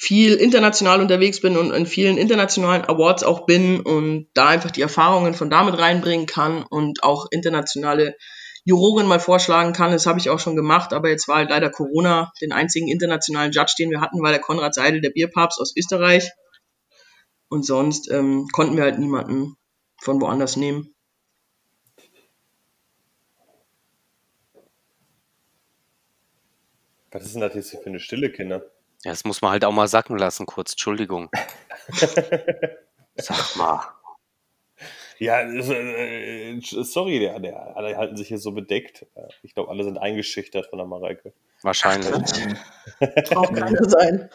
[0.00, 4.80] viel international unterwegs bin und in vielen internationalen Awards auch bin und da einfach die
[4.80, 8.16] Erfahrungen von damit reinbringen kann und auch internationale
[8.64, 9.92] Juroren mal vorschlagen kann.
[9.92, 12.32] Das habe ich auch schon gemacht, aber jetzt war halt leider Corona.
[12.40, 16.30] Den einzigen internationalen Judge, den wir hatten, war der Konrad Seidel, der Bierpapst aus Österreich.
[17.50, 19.56] Und sonst ähm, konnten wir halt niemanden
[20.00, 20.94] von woanders nehmen.
[27.10, 28.64] Was ist denn das jetzt für eine Stille, Kinder?
[29.04, 30.72] Ja, das muss man halt auch mal sacken lassen, kurz.
[30.72, 31.30] Entschuldigung.
[33.16, 33.82] Sag mal.
[35.18, 39.06] Ja, äh, äh, sorry, der, der, alle halten sich hier so bedeckt.
[39.14, 41.34] Äh, Ich glaube, alle sind eingeschüchtert von der Mareike.
[41.62, 42.10] Wahrscheinlich.
[43.30, 44.30] Braucht keiner sein.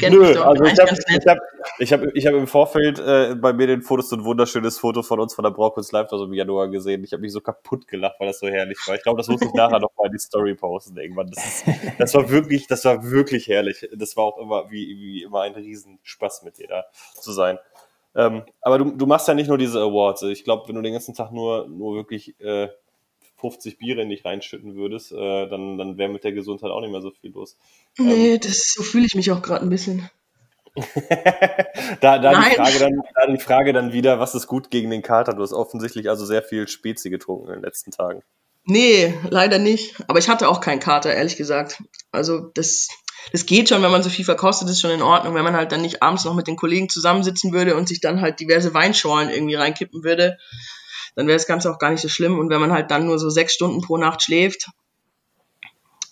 [0.00, 1.38] Nö, also ich habe ich hab,
[1.78, 5.02] ich hab, ich hab im Vorfeld äh, bei mir den Fotos so ein wunderschönes Foto
[5.02, 7.04] von uns von der Braukunst Live also im Januar gesehen.
[7.04, 8.94] Ich habe mich so kaputt gelacht, weil das so herrlich war.
[8.94, 11.30] Ich glaube, das muss ich nachher noch mal in die Story posten irgendwann.
[11.30, 11.64] Das, ist,
[11.98, 13.88] das war wirklich, das war wirklich herrlich.
[13.94, 16.84] Das war auch immer wie, wie immer ein Riesenspaß mit dir da
[17.20, 17.58] zu sein.
[18.14, 20.22] Ähm, aber du, du machst ja nicht nur diese Awards.
[20.22, 22.68] Ich glaube, wenn du den ganzen Tag nur, nur wirklich äh,
[23.42, 26.92] 50 Biere in dich reinschütten würdest, äh, dann, dann wäre mit der Gesundheit auch nicht
[26.92, 27.58] mehr so viel los.
[27.98, 30.08] Nee, das, so fühle ich mich auch gerade ein bisschen.
[32.00, 32.54] da, da, die.
[32.54, 35.34] Frage dann, da die Frage dann wieder, was ist gut gegen den Kater?
[35.34, 38.22] Du hast offensichtlich also sehr viel Spezi getrunken in den letzten Tagen.
[38.64, 39.96] Nee, leider nicht.
[40.08, 41.82] Aber ich hatte auch keinen Kater, ehrlich gesagt.
[42.12, 42.88] Also das,
[43.32, 45.34] das geht schon, wenn man so viel verkostet, ist schon in Ordnung.
[45.34, 48.20] Wenn man halt dann nicht abends noch mit den Kollegen zusammensitzen würde und sich dann
[48.20, 50.38] halt diverse Weinschorlen irgendwie reinkippen würde,
[51.14, 52.38] dann wäre das Ganze auch gar nicht so schlimm.
[52.38, 54.68] Und wenn man halt dann nur so sechs Stunden pro Nacht schläft,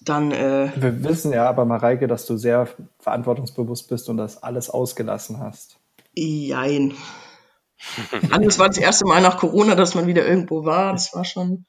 [0.02, 2.68] dann äh, Wir wissen ja aber, Mareike, dass du sehr
[3.00, 5.78] verantwortungsbewusst bist und das alles ausgelassen hast.
[6.14, 6.94] jein.
[8.30, 10.92] Also das war das erste Mal nach Corona, dass man wieder irgendwo war.
[10.92, 11.64] Das war schon.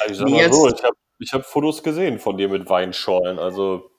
[0.00, 2.68] Also ich sag mal jetzt- so, ich habe ich hab Fotos gesehen von dir mit
[2.68, 3.38] Weinschorlen.
[3.38, 3.90] Also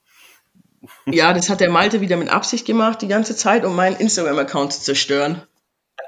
[1.06, 4.72] Ja, das hat der Malte wieder mit Absicht gemacht, die ganze Zeit, um meinen Instagram-Account
[4.72, 5.42] zu zerstören.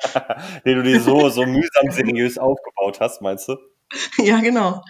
[0.64, 3.56] den du dir so, so mühsam seriös aufgebaut hast, meinst du?
[4.18, 4.82] ja, genau.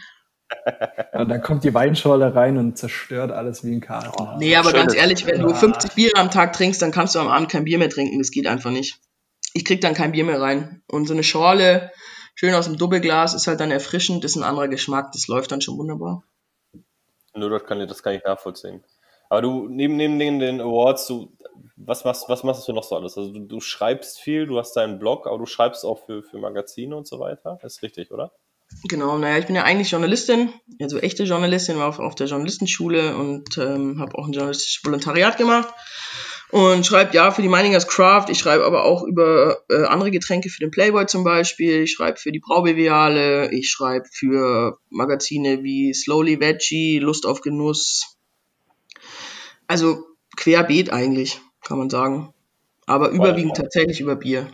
[1.12, 4.36] Und dann kommt die Weinschorle rein und zerstört alles wie ein Kater.
[4.38, 7.20] Nee, aber Schönes- ganz ehrlich, wenn du 50 Bier am Tag trinkst, dann kannst du
[7.20, 8.18] am Abend kein Bier mehr trinken.
[8.18, 8.98] Das geht einfach nicht.
[9.54, 10.82] Ich krieg dann kein Bier mehr rein.
[10.88, 11.92] Und so eine Schorle,
[12.34, 15.60] schön aus dem Doppelglas, ist halt dann erfrischend, ist ein anderer Geschmack, das läuft dann
[15.60, 16.24] schon wunderbar.
[17.34, 18.82] Nur das kann, ich- das kann ich nachvollziehen.
[19.30, 21.32] Aber du, neben, neben den, Awards, du,
[21.76, 23.16] was machst, was machst du noch so alles?
[23.16, 26.38] Also du, du schreibst viel, du hast deinen Blog, aber du schreibst auch für, für
[26.38, 27.58] Magazine und so weiter.
[27.62, 28.32] Das ist richtig, oder?
[28.88, 33.16] Genau, naja, ich bin ja eigentlich Journalistin, also echte Journalistin, war auf, auf der Journalistenschule
[33.16, 35.68] und ähm, habe auch ein journalistisches Volontariat gemacht
[36.50, 40.50] und schreibe ja für die Meiningers Craft, ich schreibe aber auch über äh, andere Getränke
[40.50, 45.92] für den Playboy zum Beispiel, ich schreibe für die Braubeviale, ich schreibe für Magazine wie
[45.92, 48.19] Slowly Veggie, Lust auf Genuss,
[49.70, 50.04] also
[50.36, 52.34] querbeet eigentlich, kann man sagen,
[52.86, 54.48] aber überwiegend tatsächlich über Bier.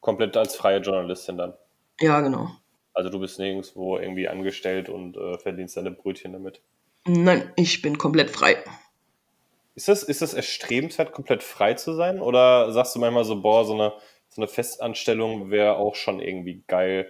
[0.00, 1.54] Komplett als freie Journalistin dann.
[2.00, 2.50] Ja, genau.
[2.92, 6.60] Also du bist nirgendwo irgendwie angestellt und äh, verdienst deine Brötchen damit.
[7.06, 8.56] Nein, ich bin komplett frei.
[9.76, 12.20] Ist das, ist das erstrebenswert, komplett frei zu sein?
[12.20, 13.92] Oder sagst du manchmal so, boah, so eine,
[14.28, 17.08] so eine Festanstellung wäre auch schon irgendwie geil?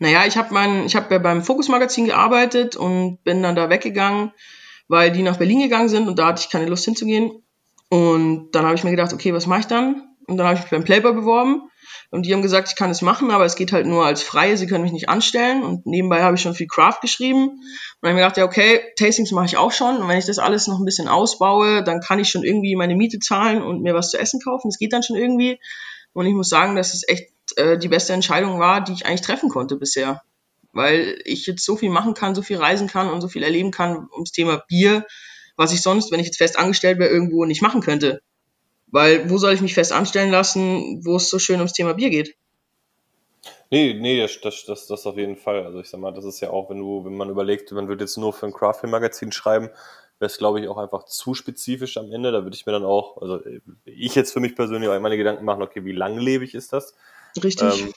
[0.00, 3.70] Naja, ich habe mein, ich habe ja beim Fokus Magazin gearbeitet und bin dann da
[3.70, 4.32] weggegangen,
[4.90, 7.44] weil die nach Berlin gegangen sind und da hatte ich keine Lust hinzugehen.
[7.88, 10.02] Und dann habe ich mir gedacht, okay, was mache ich dann?
[10.26, 11.62] Und dann habe ich mich beim Playboy beworben
[12.10, 14.56] und die haben gesagt, ich kann es machen, aber es geht halt nur als Freie,
[14.56, 15.62] sie können mich nicht anstellen.
[15.62, 17.50] Und nebenbei habe ich schon viel Craft geschrieben.
[17.50, 17.58] Und
[18.02, 19.96] dann habe ich mir gedacht, ja, okay, Tastings mache ich auch schon.
[19.96, 22.96] Und wenn ich das alles noch ein bisschen ausbaue, dann kann ich schon irgendwie meine
[22.96, 24.70] Miete zahlen und mir was zu essen kaufen.
[24.70, 25.60] Das geht dann schon irgendwie.
[26.12, 29.20] Und ich muss sagen, dass es echt äh, die beste Entscheidung war, die ich eigentlich
[29.20, 30.22] treffen konnte bisher.
[30.72, 33.70] Weil ich jetzt so viel machen kann, so viel reisen kann und so viel erleben
[33.70, 35.06] kann ums Thema Bier,
[35.56, 38.22] was ich sonst, wenn ich jetzt fest angestellt wäre, irgendwo nicht machen könnte.
[38.86, 42.10] Weil wo soll ich mich fest anstellen lassen, wo es so schön ums Thema Bier
[42.10, 42.36] geht?
[43.70, 45.64] Nee, nee, das, das, das, das auf jeden Fall.
[45.64, 48.04] Also ich sag mal, das ist ja auch, wenn du, wenn man überlegt, man würde
[48.04, 49.70] jetzt nur für ein Craft-Magazin schreiben,
[50.18, 52.32] wäre es, glaube ich, auch einfach zu spezifisch am Ende.
[52.32, 53.40] Da würde ich mir dann auch, also
[53.84, 56.94] ich jetzt für mich persönlich auch meine Gedanken machen, okay, wie langlebig ist das?
[57.42, 57.80] Richtig.
[57.80, 57.92] Ähm,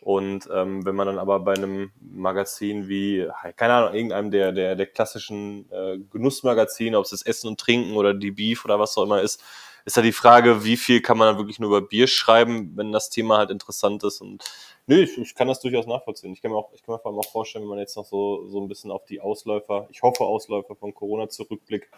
[0.00, 4.76] und ähm, wenn man dann aber bei einem Magazin wie, keine Ahnung, irgendeinem der, der,
[4.76, 8.96] der klassischen äh, Genussmagazine, ob es das Essen und Trinken oder die Beef oder was
[8.96, 9.42] auch immer ist,
[9.84, 12.92] ist ja die Frage, wie viel kann man dann wirklich nur über Bier schreiben, wenn
[12.92, 14.20] das Thema halt interessant ist.
[14.20, 14.44] Und
[14.86, 16.32] nö, ich, ich kann das durchaus nachvollziehen.
[16.32, 18.04] Ich kann mir auch, ich kann mir vor allem auch vorstellen, wenn man jetzt noch
[18.04, 21.88] so, so ein bisschen auf die Ausläufer, ich hoffe Ausläufer von Corona zurückblickt,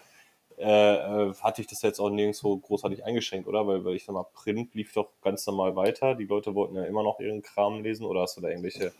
[0.60, 3.66] äh, äh, hatte ich das jetzt auch nirgendwo großartig eingeschränkt, oder?
[3.66, 6.14] Weil, weil ich sag mal, Print lief doch ganz normal weiter.
[6.14, 8.92] Die Leute wollten ja immer noch ihren Kram lesen oder hast du da irgendwelche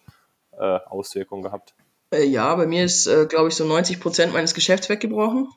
[0.53, 1.75] äh, Auswirkungen gehabt?
[2.13, 5.49] Äh, ja, bei mir ist, äh, glaube ich, so 90 Prozent meines Geschäfts weggebrochen.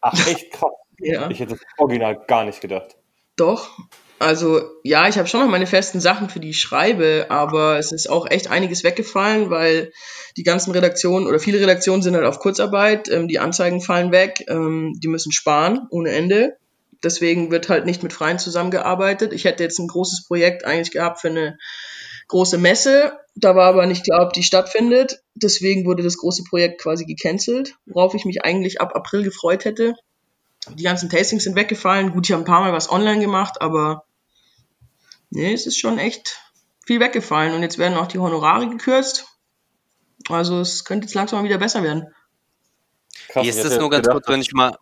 [0.00, 0.70] Ach, echt krass.
[0.98, 1.28] Ja.
[1.28, 2.96] Ich hätte das original gar nicht gedacht.
[3.36, 3.68] Doch.
[4.18, 7.92] Also ja, ich habe schon noch meine festen Sachen, für die ich schreibe, aber es
[7.92, 9.92] ist auch echt einiges weggefallen, weil
[10.38, 14.44] die ganzen Redaktionen oder viele Redaktionen sind halt auf Kurzarbeit, ähm, die Anzeigen fallen weg,
[14.48, 16.56] ähm, die müssen sparen ohne Ende.
[17.04, 19.34] Deswegen wird halt nicht mit Freien zusammengearbeitet.
[19.34, 21.58] Ich hätte jetzt ein großes Projekt eigentlich gehabt für eine
[22.28, 23.12] große Messe.
[23.34, 25.20] Da war aber nicht klar, ob die stattfindet.
[25.34, 29.94] Deswegen wurde das große Projekt quasi gecancelt, worauf ich mich eigentlich ab April gefreut hätte.
[30.74, 32.12] Die ganzen Tastings sind weggefallen.
[32.12, 34.05] Gut, ich habe ein paar Mal was online gemacht, aber
[35.30, 36.38] nee, es ist schon echt
[36.86, 37.54] viel weggefallen.
[37.54, 39.26] Und jetzt werden auch die Honorare gekürzt.
[40.28, 42.08] Also es könnte jetzt langsam mal wieder besser werden.
[43.28, 44.76] Krass, Wie ist ich das hätte nur ganz gedacht, kurz, wenn ich mal.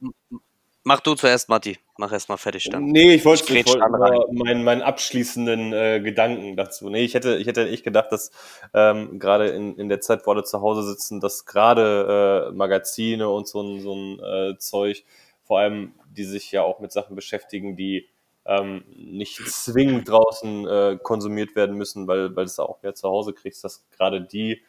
[0.86, 1.78] Mach du zuerst, Matti.
[1.96, 2.84] Mach erst mal fertig dann.
[2.84, 3.90] Nee, ich wollte Ich rein.
[3.90, 6.90] nur meinen, meinen abschließenden äh, Gedanken dazu.
[6.90, 8.32] Nee, ich hätte, ich hätte echt gedacht, dass
[8.74, 13.30] ähm, gerade in, in der Zeit, wo alle zu Hause sitzen, dass gerade äh, Magazine
[13.30, 15.04] und so ein, so ein äh, Zeug,
[15.44, 18.08] vor allem die sich ja auch mit Sachen beschäftigen, die
[18.46, 23.08] ähm, nicht zwingend draußen äh, konsumiert werden müssen, weil, weil du es auch mehr zu
[23.08, 24.62] Hause kriegst, dass gerade die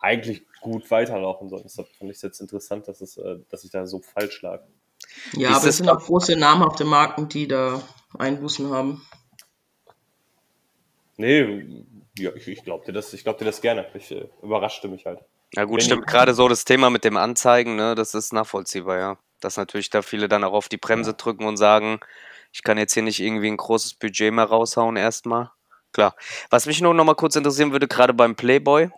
[0.00, 1.62] eigentlich gut weiterlaufen sollen.
[1.64, 4.62] Deshalb fand ich es jetzt interessant, dass, es, äh, dass ich da so falsch lag.
[5.32, 7.82] Ja, aber das es sind auch große namhafte Marken, die da
[8.18, 9.02] Einbußen haben.
[11.16, 11.84] Nee,
[12.16, 13.86] ja, ich, ich glaub dir das, ich glaub dir das gerne.
[13.94, 15.20] Ich äh, überraschte mich halt.
[15.54, 16.06] Ja gut, Wenn- stimmt.
[16.06, 19.18] Gerade so das Thema mit dem Anzeigen, ne, das ist nachvollziehbar, ja.
[19.40, 22.00] Dass natürlich da viele dann auch auf die Bremse drücken und sagen,
[22.58, 25.52] ich kann jetzt hier nicht irgendwie ein großes Budget mehr raushauen erstmal.
[25.92, 26.16] Klar.
[26.50, 28.90] Was mich nur noch mal kurz interessieren würde, gerade beim Playboy,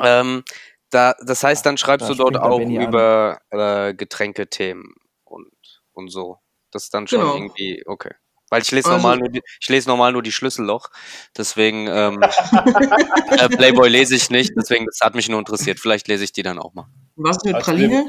[0.00, 0.44] ähm,
[0.90, 4.94] da, das heißt, dann schreibst Da du dort auch über äh, Getränkethemen
[5.24, 5.50] und,
[5.94, 6.38] und so.
[6.70, 7.34] Das ist dann schon Genau.
[7.34, 8.12] irgendwie, okay.
[8.50, 10.90] Weil ich lese Also- normal nur die, ich lese normal nur die Schlüsselloch,
[11.36, 12.22] deswegen ähm,
[13.32, 15.80] äh, Playboy lese ich nicht, deswegen das hat mich nur interessiert.
[15.80, 16.86] Vielleicht lese ich die dann auch mal.
[17.16, 18.08] Was mit Praline?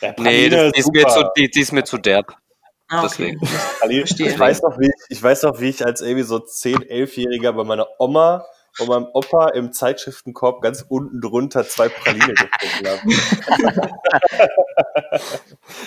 [0.00, 2.36] Ja, Nee, Praline das, die, ist mir zu, die, die ist mir zu derb.
[2.88, 3.36] Ah, okay.
[3.40, 3.40] deswegen.
[4.26, 7.52] Ich, weiß noch, wie ich, ich weiß noch, wie ich als irgendwie so 10-, 11-Jähriger
[7.52, 8.46] bei meiner Oma
[8.78, 13.00] und meinem Opa im Zeitschriftenkorb ganz unten drunter zwei Praline gefunden habe.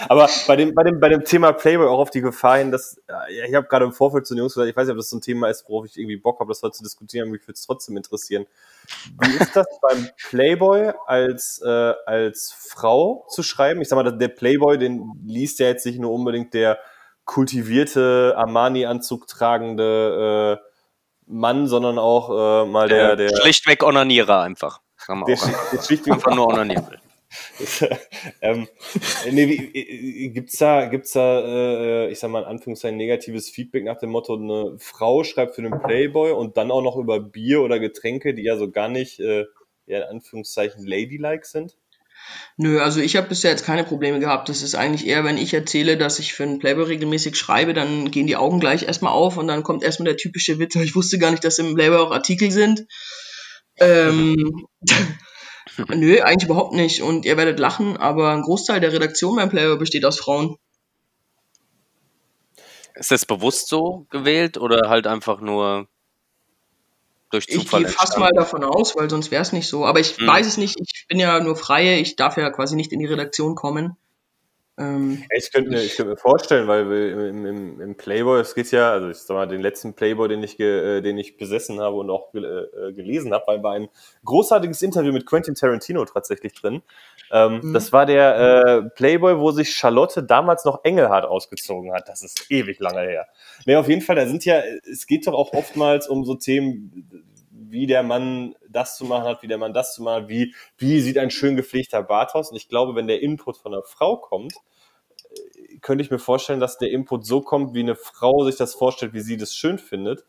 [0.10, 3.02] Aber bei dem, bei, dem, bei dem Thema Playboy auch auf die Gefahr hin, dass
[3.08, 5.10] äh, ich habe gerade im Vorfeld zu den Jungs gesagt, ich weiß nicht, ob das
[5.10, 7.44] so ein Thema ist, worauf ich irgendwie Bock habe, das heute zu diskutieren, aber mich
[7.44, 8.46] würde es trotzdem interessieren.
[9.22, 13.82] Wie ist das beim Playboy als, äh, als Frau zu schreiben?
[13.82, 16.80] Ich sag mal, der Playboy, den liest ja jetzt nicht nur unbedingt der
[17.26, 20.71] kultivierte Armani-Anzug tragende äh,
[21.32, 24.82] Mann, sondern auch äh, mal der, der, Schlichtweg Onanierer einfach.
[24.98, 25.72] Sagen wir der, auch einfach.
[25.72, 27.00] der schlichtweg einfach nur onanieren will.
[28.42, 28.68] ähm,
[29.32, 34.00] nee, äh, gibt's da, gibt's da, äh, ich sag mal in Anführungszeichen negatives Feedback nach
[34.00, 37.80] dem Motto, eine Frau schreibt für den Playboy und dann auch noch über Bier oder
[37.80, 39.46] Getränke, die ja so gar nicht, äh,
[39.86, 41.78] ja in Anführungszeichen ladylike sind?
[42.58, 44.50] Nö, also ich habe bisher jetzt keine Probleme gehabt.
[44.50, 48.12] Das ist eigentlich eher, wenn ich erzähle, dass ich für einen Playboy regelmäßig schreibe, dann
[48.12, 50.76] gehen die Augen gleich erstmal auf und dann kommt erstmal der typische Witz.
[50.82, 52.86] Ich wusste gar nicht, dass im Playboy auch Artikel sind.
[53.80, 54.68] Ähm,
[55.88, 57.02] nö, eigentlich überhaupt nicht.
[57.02, 60.58] Und ihr werdet lachen, aber ein Großteil der Redaktion beim Playboy besteht aus Frauen.
[62.94, 65.88] Ist das bewusst so gewählt oder halt einfach nur
[67.32, 69.86] durch Ich Zufall gehe fast mal davon aus, weil sonst wäre es nicht so.
[69.86, 70.28] Aber ich Hm.
[70.28, 70.80] weiß es nicht.
[70.80, 71.96] Ich bin ja nur Freie.
[71.98, 73.98] Ich darf ja quasi nicht in die Redaktion kommen.
[74.78, 78.72] Ähm, Ich könnte mir, ich könnte mir vorstellen, weil im, im, im Playboy, es geht
[78.72, 81.80] ja, also ich sag mal, den letzten Playboy, den ich, ge, äh, den ich besessen
[81.80, 83.90] habe und auch ge, äh, gelesen habe, weil war ein
[84.24, 86.82] großartiges Interview mit Quentin Tarantino tatsächlich drin.
[87.32, 87.74] Ähm, Mhm.
[87.74, 92.08] Das war der äh, Playboy, wo sich Charlotte damals noch Engelhardt ausgezogen hat.
[92.10, 93.28] Das ist ewig lange her.
[93.66, 97.10] Nee, auf jeden Fall, da sind ja, es geht doch auch oftmals um so Themen,
[97.52, 100.54] wie der Mann das zu machen hat, wie der Mann das zu machen hat, wie,
[100.78, 102.52] wie sieht ein schön gepflegter Bart aus.
[102.52, 104.54] Und ich glaube, wenn der Input von einer Frau kommt,
[105.70, 108.74] äh, könnte ich mir vorstellen, dass der Input so kommt, wie eine Frau sich das
[108.74, 110.26] vorstellt, wie sie das schön findet.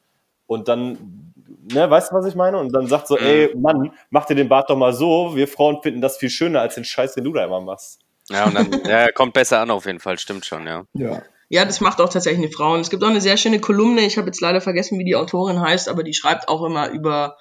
[0.47, 2.59] Und dann, ne, weißt du, was ich meine?
[2.59, 3.25] Und dann sagt so, Mhm.
[3.25, 5.35] ey, Mann, mach dir den Bart doch mal so.
[5.37, 8.01] Wir Frauen finden das viel schöner als den Scheiß, den du da immer machst.
[8.31, 10.85] Ja, und dann ja, kommt besser an auf jeden Fall, stimmt schon, ja.
[10.95, 11.23] Ja.
[11.49, 12.75] ja, das macht auch tatsächlich eine Frau.
[12.75, 15.17] Und es gibt auch eine sehr schöne Kolumne, ich habe jetzt leider vergessen, wie die
[15.17, 17.37] Autorin heißt, aber die schreibt auch immer über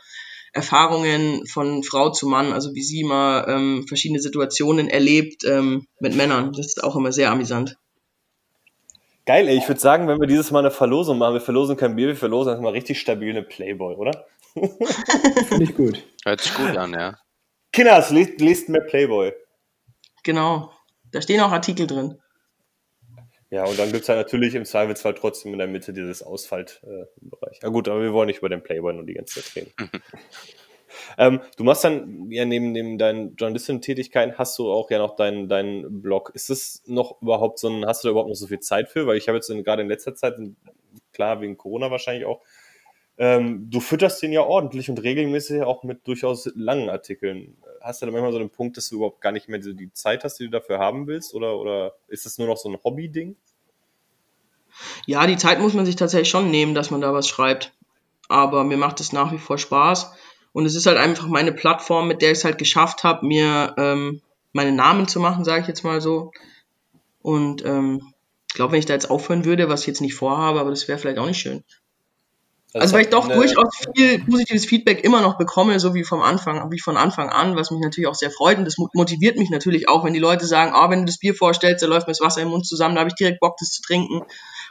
[0.54, 6.16] Erfahrungen von Frau zu Mann, also wie sie immer ähm, verschiedene Situationen erlebt ähm, mit
[6.16, 6.52] Männern.
[6.52, 7.78] Das ist auch immer sehr amüsant.
[9.32, 9.58] Geil, ey.
[9.58, 12.18] Ich würde sagen, wenn wir dieses Mal eine Verlosung machen, wir verlosen kein Bier, wir
[12.18, 14.28] verlosen erstmal richtig stabil eine Playboy, oder?
[15.48, 16.06] Finde ich gut.
[16.26, 17.18] Hört sich gut an, ja.
[17.72, 19.32] Kinders, lest, lest mehr Playboy.
[20.26, 20.74] Genau.
[21.14, 22.20] Da stehen auch Artikel drin.
[23.50, 27.60] Ja, und dann gibt's ja natürlich im Zweifelsfall trotzdem in der Mitte dieses Ausfallbereich.
[27.64, 29.72] Ja gut, aber wir wollen nicht über den Playboy nur die ganze Zeit reden.
[31.18, 35.48] ähm, du machst dann, ja, neben, neben deinen Journalistentätigkeiten hast du auch ja noch deinen,
[35.48, 36.32] deinen Blog.
[36.34, 39.08] Ist es noch überhaupt so ein, hast du da überhaupt noch so viel Zeit für?
[39.08, 40.36] Weil ich habe jetzt gerade in letzter Zeit,
[41.14, 42.42] klar, wegen Corona wahrscheinlich auch,
[43.18, 47.56] ähm, du fütterst den ja ordentlich und regelmäßig auch mit durchaus langen Artikeln.
[47.82, 49.94] Hast du da manchmal so einen Punkt, dass du überhaupt gar nicht mehr so die
[49.94, 51.34] Zeit hast, die du dafür haben willst?
[51.34, 53.36] Oder, oder ist es nur noch so ein Hobby-Ding?
[55.06, 57.74] Ja, die Zeit muss man sich tatsächlich schon nehmen, dass man da was schreibt.
[58.28, 60.14] Aber mir macht es nach wie vor Spaß.
[60.54, 63.74] Und es ist halt einfach meine Plattform, mit der ich es halt geschafft habe, mir
[63.78, 64.22] ähm,
[64.54, 66.32] meinen Namen zu machen, sage ich jetzt mal so.
[67.22, 68.14] Und ähm,
[68.50, 70.88] ich glaube, wenn ich da jetzt aufhören würde, was ich jetzt nicht vorhabe, aber das
[70.88, 71.64] wäre vielleicht auch nicht schön.
[72.74, 76.72] Also weil ich doch durchaus viel positives Feedback immer noch bekomme, so wie vom Anfang,
[76.72, 79.50] wie von Anfang an, was mich natürlich auch sehr freut und das mo- motiviert mich
[79.50, 82.14] natürlich auch, wenn die Leute sagen, ah, wenn du das Bier vorstellst, da läuft mir
[82.14, 84.22] das Wasser im Mund zusammen, da habe ich direkt Bock, das zu trinken.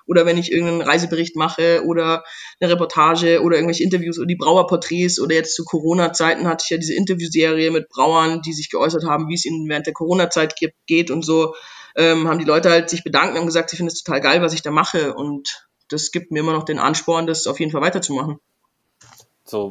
[0.06, 2.24] Oder wenn ich irgendeinen Reisebericht mache oder
[2.60, 6.76] eine Reportage oder irgendwelche Interviews oder die Brauerporträts oder jetzt zu Corona-Zeiten hatte ich ja
[6.76, 10.72] diese Interviewserie mit Brauern, die sich geäußert haben, wie es ihnen während der Corona-Zeit ge-
[10.86, 11.54] geht und so,
[11.96, 14.54] ähm, haben die Leute halt sich bedankt und gesagt, sie finden es total geil, was
[14.54, 17.80] ich da mache und das gibt mir immer noch den Ansporn, das auf jeden Fall
[17.80, 18.38] weiterzumachen.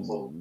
[0.04, 0.34] so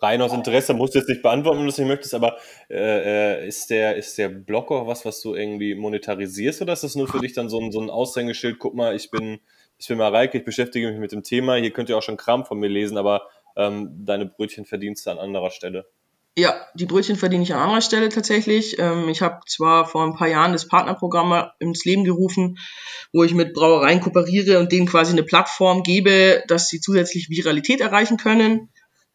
[0.00, 2.36] rein aus Interesse, musst du jetzt nicht beantworten, wenn du es nicht möchtest, aber
[2.70, 6.84] äh, äh, ist, der, ist der Blog auch was, was du irgendwie monetarisierst oder ist
[6.84, 9.40] das nur für dich dann so ein, so ein Aushängeschild, guck mal, ich bin,
[9.78, 12.44] ich bin Mareike, ich beschäftige mich mit dem Thema, hier könnt ihr auch schon Kram
[12.44, 15.86] von mir lesen, aber ähm, deine Brötchen verdienst du an anderer Stelle.
[16.34, 18.78] Ja, die Brötchen verdiene ich an anderer Stelle tatsächlich.
[18.78, 22.56] Ähm, ich habe zwar vor ein paar Jahren das Partnerprogramm ins Leben gerufen,
[23.12, 27.82] wo ich mit Brauereien kooperiere und denen quasi eine Plattform gebe, dass sie zusätzlich Viralität
[27.82, 28.70] erreichen können.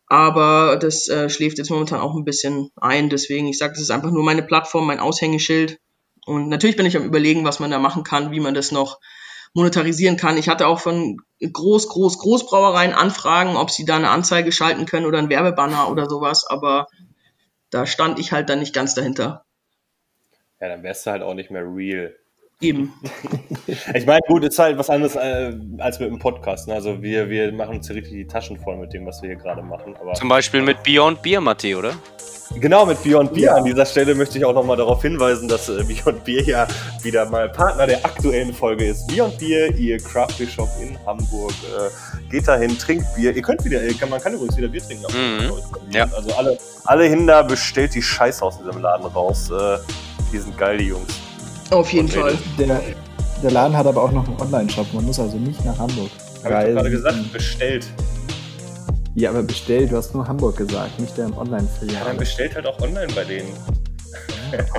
[0.07, 3.09] Aber das äh, schläft jetzt momentan auch ein bisschen ein.
[3.09, 5.79] Deswegen, ich sage, das ist einfach nur meine Plattform, mein Aushängeschild.
[6.25, 8.99] Und natürlich bin ich am überlegen, was man da machen kann, wie man das noch
[9.53, 10.37] monetarisieren kann.
[10.37, 15.05] Ich hatte auch von Groß, Groß, Großbrauereien Anfragen, ob sie da eine Anzeige schalten können
[15.05, 16.87] oder ein Werbebanner oder sowas, aber
[17.69, 19.45] da stand ich halt dann nicht ganz dahinter.
[20.59, 22.15] Ja, dann wärst du halt auch nicht mehr real.
[22.59, 22.91] Eben.
[23.93, 26.67] Ich meine, gut, ist halt was anderes äh, als mit dem Podcast.
[26.67, 26.73] Ne?
[26.73, 29.37] Also wir, wir machen uns hier richtig die Taschen voll mit dem, was wir hier
[29.37, 29.95] gerade machen.
[30.01, 31.93] Aber Zum Beispiel mit Beyond Beer, Matti, oder?
[32.55, 33.55] Genau, mit Beyond Beer.
[33.55, 36.67] An dieser Stelle möchte ich auch nochmal darauf hinweisen, dass äh, Beyond Beer ja
[37.03, 39.05] wieder mal Partner der aktuellen Folge ist.
[39.05, 41.51] Beyond Beer, ihr Craft Beer Shop in Hamburg.
[41.51, 43.35] Äh, geht dahin, trinkt Bier.
[43.35, 45.05] Ihr könnt wieder, kann, man kann übrigens wieder Bier trinken.
[45.13, 45.51] Mhm.
[45.91, 46.07] Ja.
[46.11, 49.51] Also alle, alle hin da, bestellt die Scheiße aus diesem Laden raus.
[49.51, 49.77] Äh,
[50.31, 51.26] die sind geil, die Jungs.
[51.71, 52.37] Auf jeden Fall.
[52.57, 52.81] Der,
[53.43, 54.87] der Laden hat aber auch noch einen Online-Shop.
[54.93, 56.09] Man muss also nicht nach Hamburg.
[56.43, 57.87] Hab ich doch gerade gesagt, bestellt.
[59.15, 62.17] Ja, aber bestellt, du hast nur Hamburg gesagt, nicht der Ja, dann Online-Filiale.
[62.17, 63.49] bestellt halt auch online bei denen.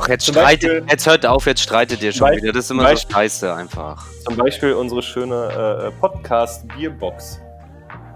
[0.00, 2.52] Ach, jetzt streitet, Beispiel- jetzt hört auf, jetzt streitet ihr schon Beispiel- wieder.
[2.54, 4.06] Das ist immer zum so Beispiel- scheiße einfach.
[4.24, 7.40] Zum Beispiel unsere schöne äh, Podcast-Bierbox.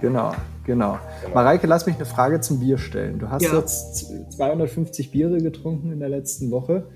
[0.00, 0.32] Genau,
[0.64, 0.98] genau.
[1.22, 1.34] Genau.
[1.34, 3.18] Mareike, lass mich eine Frage zum Bier stellen.
[3.18, 3.54] Du hast Ja.
[3.58, 6.86] jetzt 250 Biere getrunken in der letzten Woche.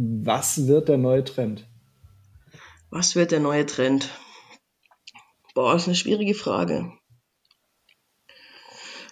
[0.00, 1.66] Was wird der neue Trend?
[2.88, 4.10] Was wird der neue Trend?
[5.54, 6.92] Boah, ist eine schwierige Frage.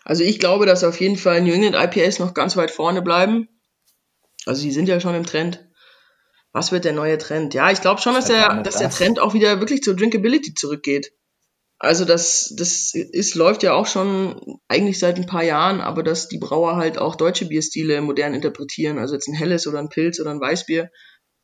[0.04, 3.48] Also ich glaube, dass auf jeden Fall New England IPAs noch ganz weit vorne bleiben.
[4.44, 5.68] Also die sind ja schon im Trend.
[6.52, 7.52] Was wird der neue Trend?
[7.52, 8.88] Ja, ich glaube schon, dass wann der, dass der?
[8.90, 11.12] Trend auch wieder wirklich zur Drinkability zurückgeht.
[11.78, 16.28] Also das, das ist, läuft ja auch schon eigentlich seit ein paar Jahren, aber dass
[16.28, 20.18] die Brauer halt auch deutsche Bierstile modern interpretieren, also jetzt ein helles oder ein Pilz
[20.18, 20.90] oder ein Weißbier,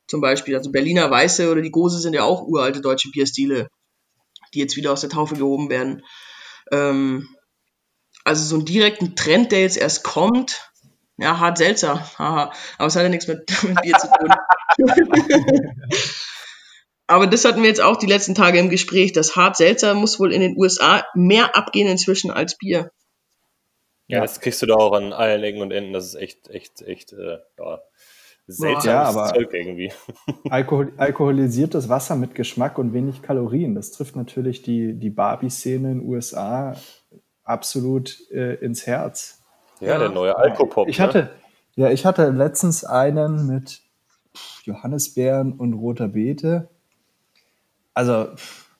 [0.07, 0.55] zum Beispiel.
[0.55, 3.69] Also Berliner Weiße oder die Gose sind ja auch uralte deutsche Bierstile,
[4.55, 6.03] die jetzt wieder aus der Taufe gehoben werden.
[6.71, 7.27] Ähm,
[8.23, 10.71] also so einen direkten Trend, der jetzt erst kommt,
[11.17, 11.99] ja, hart seltsam.
[12.17, 12.51] Haha.
[12.79, 14.33] Aber es hat ja nichts mit, mit Bier zu tun.
[17.07, 19.11] Aber das hatten wir jetzt auch die letzten Tage im Gespräch.
[19.11, 22.91] Das hart seltsam muss wohl in den USA mehr abgehen inzwischen als Bier.
[24.07, 25.93] Ja, das kriegst du da auch an allen Ecken und Enden.
[25.93, 27.79] Das ist echt, echt, echt, äh, ja,
[28.47, 29.91] seltsames Ja, aber- Zeug irgendwie.
[30.49, 33.75] Alkohol, alkoholisiertes Wasser mit Geschmack und wenig Kalorien.
[33.75, 36.75] Das trifft natürlich die, die Barbie-Szene in den USA
[37.43, 39.41] absolut äh, ins Herz.
[39.79, 40.87] Ja, der neue Alkopop.
[40.87, 41.03] Ich ne?
[41.05, 41.29] hatte,
[41.75, 43.81] ja, ich hatte letztens einen mit
[44.63, 46.69] Johannisbeeren und roter Beete.
[47.93, 48.75] Also pff,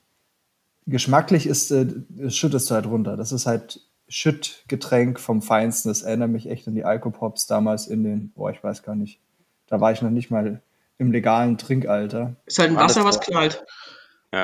[0.86, 3.16] geschmacklich ist, äh, das schüttest du halt runter.
[3.16, 5.88] Das ist halt Schüttgetränk vom Feinsten.
[5.88, 9.20] Das erinnert mich echt an die Alkopops damals in den, boah, ich weiß gar nicht.
[9.66, 10.60] Da war ich noch nicht mal
[10.98, 12.36] im legalen Trinkalter.
[12.46, 13.64] Ist halt ein Alles Wasser, was knallt.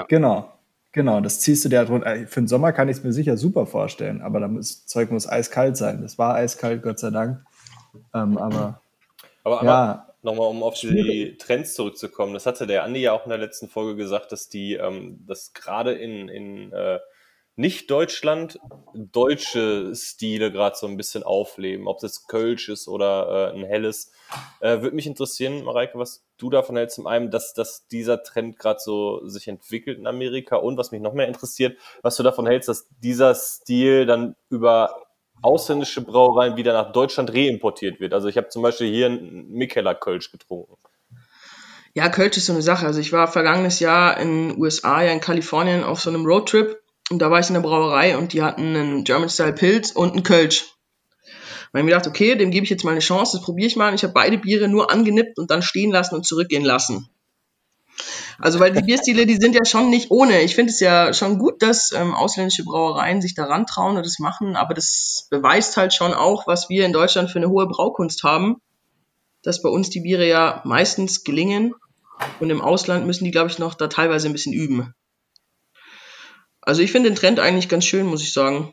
[0.08, 0.52] Genau.
[0.92, 2.26] Genau, das ziehst du dir halt runter.
[2.26, 5.12] Für den Sommer kann ich es mir sicher super vorstellen, aber dann muss, das Zeug
[5.12, 6.02] muss eiskalt sein.
[6.02, 7.44] Das war eiskalt, Gott sei Dank.
[8.12, 8.80] Ähm, aber
[9.44, 11.36] Aber, aber ja, nochmal, um auf die.
[11.38, 12.34] Trends zurückzukommen.
[12.34, 15.52] Das hatte der Andi ja auch in der letzten Folge gesagt, dass die, ähm, dass
[15.52, 16.98] gerade in, in äh,
[17.56, 18.58] nicht-Deutschland
[18.94, 21.88] deutsche Stile gerade so ein bisschen aufleben.
[21.88, 24.12] Ob das Kölsch ist oder äh, ein helles.
[24.60, 26.96] Äh, Würde mich interessieren, Mareike, was du davon hältst.
[26.96, 31.02] Zum einen, dass, dass dieser Trend gerade so sich entwickelt in Amerika und was mich
[31.02, 35.06] noch mehr interessiert, was du davon hältst, dass dieser Stil dann über
[35.42, 38.12] ausländische Brauereien wieder nach Deutschland reimportiert wird.
[38.12, 40.76] Also ich habe zum Beispiel hier einen Mikkeller Kölsch getrunken.
[41.94, 42.86] Ja, Kölsch ist so eine Sache.
[42.86, 46.80] Also ich war vergangenes Jahr in den USA, ja in Kalifornien auf so einem Roadtrip
[47.10, 50.12] und da war ich in der Brauerei und die hatten einen German Style Pilz und
[50.12, 50.76] einen Kölsch.
[51.72, 53.76] Und ich mir gedacht, okay, dem gebe ich jetzt mal eine Chance, das probiere ich
[53.76, 53.88] mal.
[53.88, 57.08] Und ich habe beide Biere nur angenippt und dann stehen lassen und zurückgehen lassen.
[58.38, 60.40] Also weil die Bierstile, die sind ja schon nicht ohne.
[60.40, 64.18] Ich finde es ja schon gut, dass ähm, ausländische Brauereien sich daran trauen und das
[64.18, 68.22] machen, aber das beweist halt schon auch, was wir in Deutschland für eine hohe Braukunst
[68.22, 68.56] haben,
[69.42, 71.74] dass bei uns die Biere ja meistens gelingen
[72.40, 74.94] und im Ausland müssen die, glaube ich, noch da teilweise ein bisschen üben.
[76.62, 78.72] Also ich finde den Trend eigentlich ganz schön, muss ich sagen.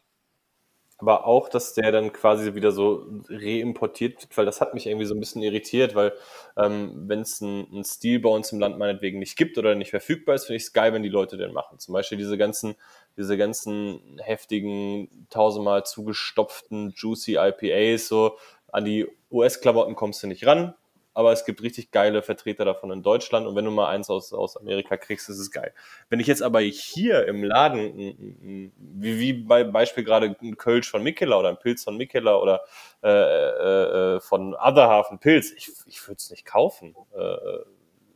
[0.99, 5.05] Aber auch, dass der dann quasi wieder so reimportiert wird, weil das hat mich irgendwie
[5.05, 6.13] so ein bisschen irritiert, weil
[6.57, 10.33] ähm, wenn es einen Stil bei uns im Land meinetwegen nicht gibt oder nicht verfügbar
[10.33, 11.77] ist, finde ich es geil, wenn die Leute den machen.
[11.77, 12.75] Zum Beispiel diese ganzen,
[13.15, 18.37] diese ganzen heftigen, tausendmal zugestopften, juicy IPAs, so
[18.71, 20.73] an die US-Klamotten kommst du nicht ran,
[21.18, 24.34] aber es gibt richtig geile Vertreter davon in Deutschland und wenn du mal eins aus,
[24.34, 25.74] aus Amerika kriegst, ist es geil.
[26.09, 30.57] Wenn ich jetzt aber hier im Laden, n- n- wie, wie bei Beispiel gerade ein
[30.57, 32.61] Kölsch von Mikkeller oder ein Pilz von Mikkeller oder
[33.01, 36.95] äh, äh, äh, von Otherhafen Pilz, ich, ich würde es nicht kaufen.
[37.18, 37.36] Äh,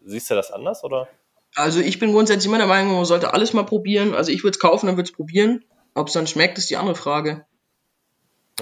[0.05, 1.07] siehst du das anders oder?
[1.55, 4.13] Also ich bin grundsätzlich immer der Meinung, man sollte alles mal probieren.
[4.13, 5.65] Also ich würde es kaufen, dann würde es probieren.
[5.95, 7.47] Ob es dann schmeckt, ist die andere Frage.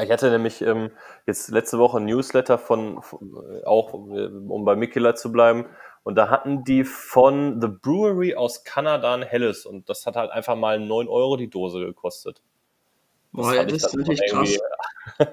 [0.02, 0.92] Ich hatte nämlich ähm,
[1.26, 5.66] jetzt letzte Woche ein Newsletter von, von äh, auch, äh, um bei Mikkeller zu bleiben,
[6.04, 10.32] und da hatten die von The Brewery aus Kanada ein helles und das hat halt
[10.32, 12.42] einfach mal 9 Euro die Dose gekostet.
[13.32, 14.58] Boah, fand das ist krass.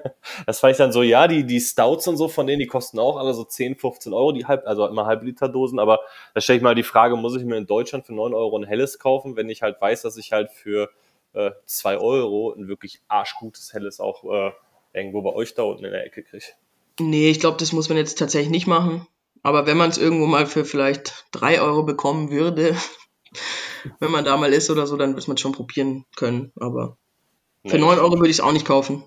[0.45, 2.99] das fand ich dann so, ja, die, die Stouts und so, von denen, die kosten
[2.99, 6.01] auch alle so 10, 15 Euro, die halb, also immer Halbliter-Dosen, aber
[6.33, 8.65] da stelle ich mal die Frage, muss ich mir in Deutschland für 9 Euro ein
[8.65, 10.89] helles kaufen, wenn ich halt weiß, dass ich halt für
[11.37, 14.51] äh, 2 Euro ein wirklich arschgutes helles auch äh,
[14.93, 16.45] irgendwo bei euch da unten in der Ecke kriege.
[16.99, 19.07] Nee, ich glaube, das muss man jetzt tatsächlich nicht machen.
[19.43, 22.75] Aber wenn man es irgendwo mal für vielleicht drei Euro bekommen würde,
[23.99, 26.51] wenn man da mal ist oder so, dann wird man es schon probieren können.
[26.59, 26.97] Aber
[27.65, 27.81] für Nee.
[27.81, 29.03] neun Euro würde ich es auch nicht kaufen.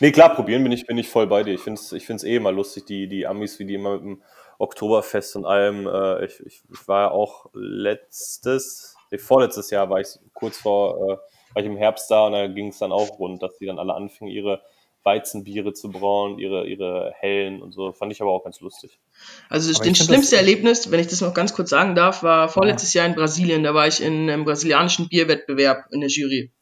[0.00, 1.54] Nee, klar, probieren bin ich, bin ich voll bei dir.
[1.54, 4.02] Ich finde es ich find's eh immer lustig, die, die Amis, wie die immer mit
[4.02, 4.22] dem
[4.58, 5.86] Oktoberfest und allem.
[5.86, 10.96] Äh, ich, ich, ich war ja auch letztes, nee, vorletztes Jahr war ich kurz vor,
[10.96, 11.16] äh,
[11.54, 13.78] war ich im Herbst da und da ging es dann auch rund, dass die dann
[13.78, 14.62] alle anfingen, ihre
[15.04, 17.92] Weizenbiere zu brauen, ihre, ihre hellen und so.
[17.92, 19.00] Fand ich aber auch ganz lustig.
[19.48, 22.22] Also das, Aber find schlimmste das- Erlebnis, wenn ich das noch ganz kurz sagen darf,
[22.22, 23.64] war vorletztes Jahr in Brasilien.
[23.64, 26.52] Da war ich in einem brasilianischen Bierwettbewerb in der Jury.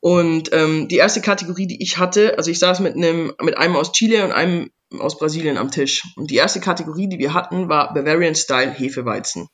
[0.00, 3.76] Und ähm, die erste Kategorie, die ich hatte, also ich saß mit einem, mit einem
[3.76, 6.04] aus Chile und einem aus Brasilien am Tisch.
[6.16, 9.48] Und die erste Kategorie, die wir hatten, war Bavarian Style Hefeweizen.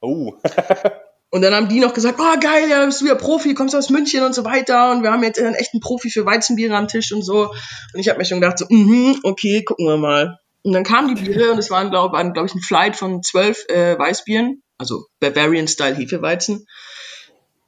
[0.00, 0.34] Oh,
[1.36, 3.90] Und dann haben die noch gesagt, oh geil, ja, bist du ja Profi, kommst aus
[3.90, 7.12] München und so weiter und wir haben jetzt einen echten Profi für Weizenbiere am Tisch
[7.12, 7.50] und so.
[7.92, 10.38] Und ich habe mir schon gedacht, so, mhm, okay, gucken wir mal.
[10.62, 13.66] Und dann kamen die Biere und es waren, glaube glaub ich, ein Flight von zwölf
[13.68, 16.64] äh, Weißbieren, also Bavarian Style Hefeweizen.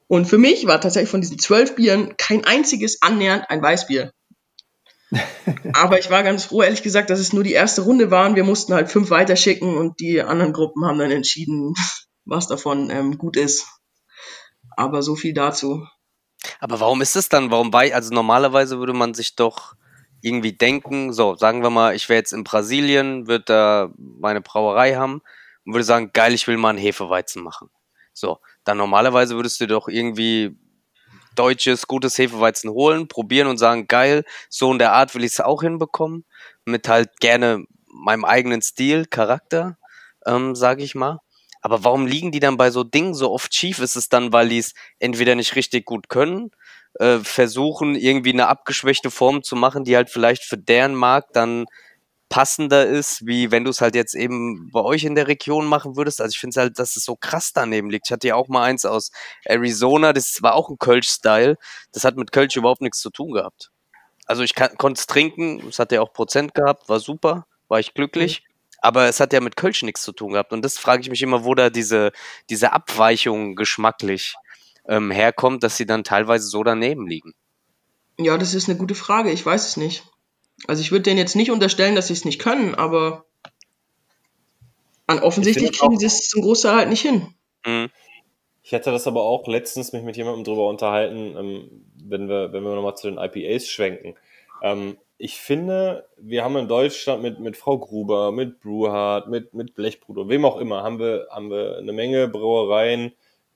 [0.07, 4.13] Und für mich war tatsächlich von diesen zwölf Bieren kein einziges annähernd ein Weißbier.
[5.75, 8.35] Aber ich war ganz froh, ehrlich gesagt, dass es nur die erste Runde waren.
[8.35, 11.75] Wir mussten halt fünf weiterschicken und die anderen Gruppen haben dann entschieden,
[12.29, 13.67] was davon ähm, gut ist.
[14.77, 15.87] Aber so viel dazu.
[16.61, 17.51] Aber warum ist es dann?
[17.51, 19.75] Warum bei, also normalerweise würde man sich doch
[20.21, 24.95] irgendwie denken, so, sagen wir mal, ich wäre jetzt in Brasilien, würde da meine Brauerei
[24.95, 25.23] haben
[25.65, 27.71] und würde sagen, geil, ich will mal einen Hefeweizen machen.
[28.13, 30.57] So, dann normalerweise würdest du doch irgendwie
[31.35, 35.41] deutsches, gutes Hefeweizen holen, probieren und sagen, geil, so in der Art will ich es
[35.41, 36.25] auch hinbekommen,
[36.65, 39.79] mit halt gerne meinem eigenen Stil, Charakter,
[40.27, 41.21] ähm, sage ich mal.
[41.61, 43.81] Aber warum liegen die dann bei so Dingen so oft schief?
[43.81, 46.51] Ist es dann, weil die es entweder nicht richtig gut können,
[46.99, 51.67] äh, versuchen irgendwie eine abgeschwächte Form zu machen, die halt vielleicht für deren Markt dann
[52.29, 55.97] passender ist, wie wenn du es halt jetzt eben bei euch in der Region machen
[55.97, 56.21] würdest.
[56.21, 58.09] Also ich finde halt, dass es so krass daneben liegt.
[58.09, 59.11] Ich hatte ja auch mal eins aus
[59.45, 61.57] Arizona, das war auch ein Kölsch-Style.
[61.93, 63.71] Das hat mit Kölsch überhaupt nichts zu tun gehabt.
[64.27, 67.95] Also ich konnte es trinken, es hat ja auch Prozent gehabt, war super, war ich
[67.95, 68.43] glücklich.
[68.81, 70.53] Aber es hat ja mit Kölsch nichts zu tun gehabt.
[70.53, 72.13] Und das frage ich mich immer, wo da diese,
[72.49, 74.35] diese Abweichung geschmacklich
[74.87, 77.35] ähm, herkommt, dass sie dann teilweise so daneben liegen.
[78.19, 79.31] Ja, das ist eine gute Frage.
[79.31, 80.05] Ich weiß es nicht.
[80.67, 83.25] Also ich würde denen jetzt nicht unterstellen, dass sie es nicht können, aber
[85.07, 87.35] an offensichtlich kriegen sie es zum Großteil halt nicht hin.
[87.65, 87.91] Mhm.
[88.63, 92.65] Ich hatte das aber auch letztens mich mit jemandem drüber unterhalten, ähm, wenn wir, wenn
[92.65, 94.15] wir nochmal zu den IPAs schwenken.
[94.63, 99.75] Ähm, ich finde, wir haben in Deutschland mit, mit Frau Gruber, mit Brewhard, mit, mit
[99.75, 103.13] Blechbruder, wem auch immer, haben wir, haben wir eine Menge Brauereien,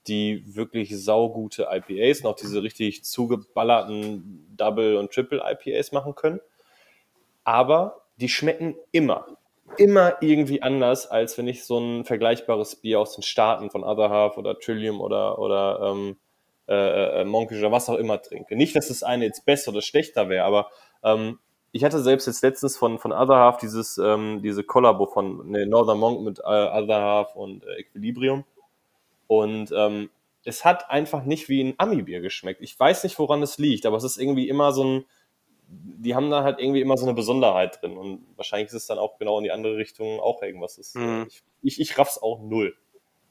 [0.08, 6.40] die wirklich saugute IPAs auch diese richtig zugeballerten Double- und Triple-IPAs machen können
[7.44, 9.26] aber die schmecken immer,
[9.78, 14.10] immer irgendwie anders, als wenn ich so ein vergleichbares Bier aus den Staaten von Other
[14.10, 16.16] Half oder Trillium oder, oder ähm,
[16.68, 18.56] äh, äh, Monkish oder was auch immer trinke.
[18.56, 20.70] Nicht, dass das eine jetzt besser oder schlechter wäre, aber
[21.02, 21.38] ähm,
[21.73, 25.66] ich hatte selbst jetzt letztens von, von Other Half dieses, ähm, diese Kollabo von ne,
[25.66, 28.45] Northern Monk mit äh, Other Half und äh, Equilibrium.
[29.27, 30.11] Und ähm,
[30.45, 32.61] es hat einfach nicht wie ein Ami-Bier geschmeckt.
[32.61, 35.05] Ich weiß nicht, woran es liegt, aber es ist irgendwie immer so ein,
[35.68, 37.97] die haben da halt irgendwie immer so eine Besonderheit drin.
[37.97, 40.77] Und wahrscheinlich ist es dann auch genau in die andere Richtung auch irgendwas.
[40.77, 41.27] Ist, mhm.
[41.29, 42.77] ich, ich, ich raff's auch null.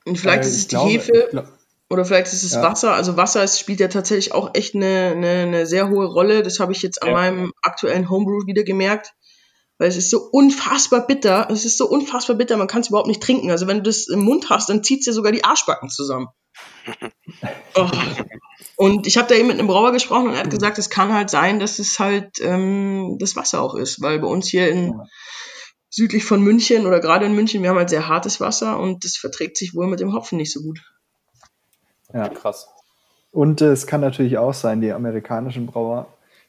[0.06, 1.48] Und vielleicht äh, ist es die glaube, Hefe
[1.92, 2.64] oder vielleicht ist es ja.
[2.64, 2.94] Wasser.
[2.94, 6.42] Also Wasser ist, spielt ja tatsächlich auch echt eine, eine, eine sehr hohe Rolle.
[6.42, 7.14] Das habe ich jetzt an ja.
[7.14, 9.14] meinem aktuellen Homebrew wieder gemerkt.
[9.78, 11.50] Weil es ist so unfassbar bitter.
[11.52, 13.52] Es ist so unfassbar bitter, man kann es überhaupt nicht trinken.
[13.52, 16.28] Also wenn du das im Mund hast, dann zieht es dir sogar die Arschbacken zusammen.
[17.76, 17.90] oh.
[18.76, 21.14] Und ich habe da eben mit einem Brauer gesprochen und er hat gesagt, es kann
[21.14, 24.94] halt sein, dass es halt ähm, das Wasser auch ist, weil bei uns hier in
[25.90, 29.18] südlich von München oder gerade in München, wir haben halt sehr hartes Wasser und das
[29.18, 30.80] verträgt sich wohl mit dem Hopfen nicht so gut.
[32.14, 32.68] Ja, krass.
[33.32, 36.08] Und äh, es kann natürlich auch sein, die amerikanischen Brauer,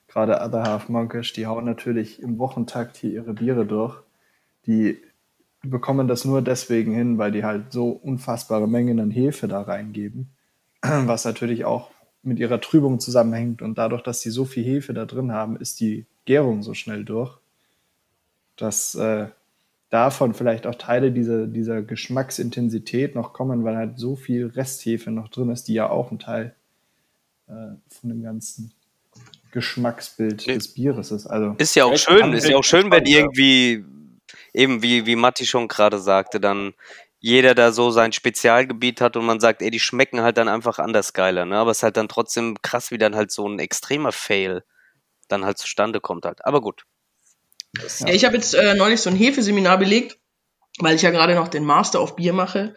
[0.09, 3.97] gerade Other Half Monkish, die hauen natürlich im Wochentakt hier ihre Biere durch.
[4.67, 5.01] Die
[5.63, 10.31] bekommen das nur deswegen hin, weil die halt so unfassbare Mengen an Hefe da reingeben,
[10.83, 11.91] was natürlich auch
[12.23, 13.63] mit ihrer Trübung zusammenhängt.
[13.63, 17.05] Und dadurch, dass sie so viel Hefe da drin haben, ist die Gärung so schnell
[17.05, 17.39] durch,
[18.57, 19.29] dass äh,
[19.93, 25.29] davon vielleicht auch Teile dieser, dieser Geschmacksintensität noch kommen, weil halt so viel Resthefe noch
[25.29, 26.55] drin ist, die ja auch ein Teil
[27.47, 27.53] äh,
[27.89, 28.73] von dem ganzen
[29.53, 31.27] Geschmacksbild des Bieres ist.
[31.27, 33.85] Also ist ja auch schön, ist ja auch schön, wenn irgendwie
[34.55, 36.73] eben wie wie Matti schon gerade sagte, dann
[37.21, 40.79] jeder da so sein Spezialgebiet hat und man sagt, ey, die schmecken halt dann einfach
[40.79, 41.59] anders geiler, ne?
[41.59, 44.65] Aber es ist halt dann trotzdem krass, wie dann halt so ein extremer Fail
[45.29, 46.45] dann halt zustande kommt halt.
[46.47, 46.87] Aber gut.
[48.01, 48.09] Ja.
[48.09, 50.19] ich habe jetzt äh, neulich so ein Hefeseminar belegt,
[50.79, 52.75] weil ich ja gerade noch den Master auf Bier mache.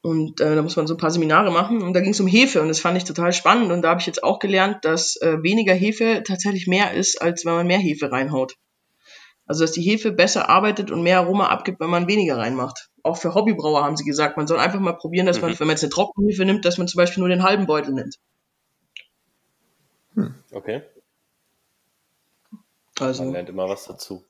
[0.00, 1.80] Und äh, da muss man so ein paar Seminare machen.
[1.80, 3.70] Und da ging es um Hefe und das fand ich total spannend.
[3.70, 7.44] Und da habe ich jetzt auch gelernt, dass äh, weniger Hefe tatsächlich mehr ist, als
[7.44, 8.56] wenn man mehr Hefe reinhaut.
[9.46, 12.90] Also dass die Hefe besser arbeitet und mehr Aroma abgibt, wenn man weniger reinmacht.
[13.04, 15.60] Auch für Hobbybrauer haben sie gesagt, man soll einfach mal probieren, dass man, mhm.
[15.60, 18.16] wenn man jetzt eine Trockenhefe nimmt, dass man zum Beispiel nur den halben Beutel nimmt.
[20.14, 20.34] Hm.
[20.52, 20.82] Okay.
[23.00, 24.24] Also, man lernt immer was dazu.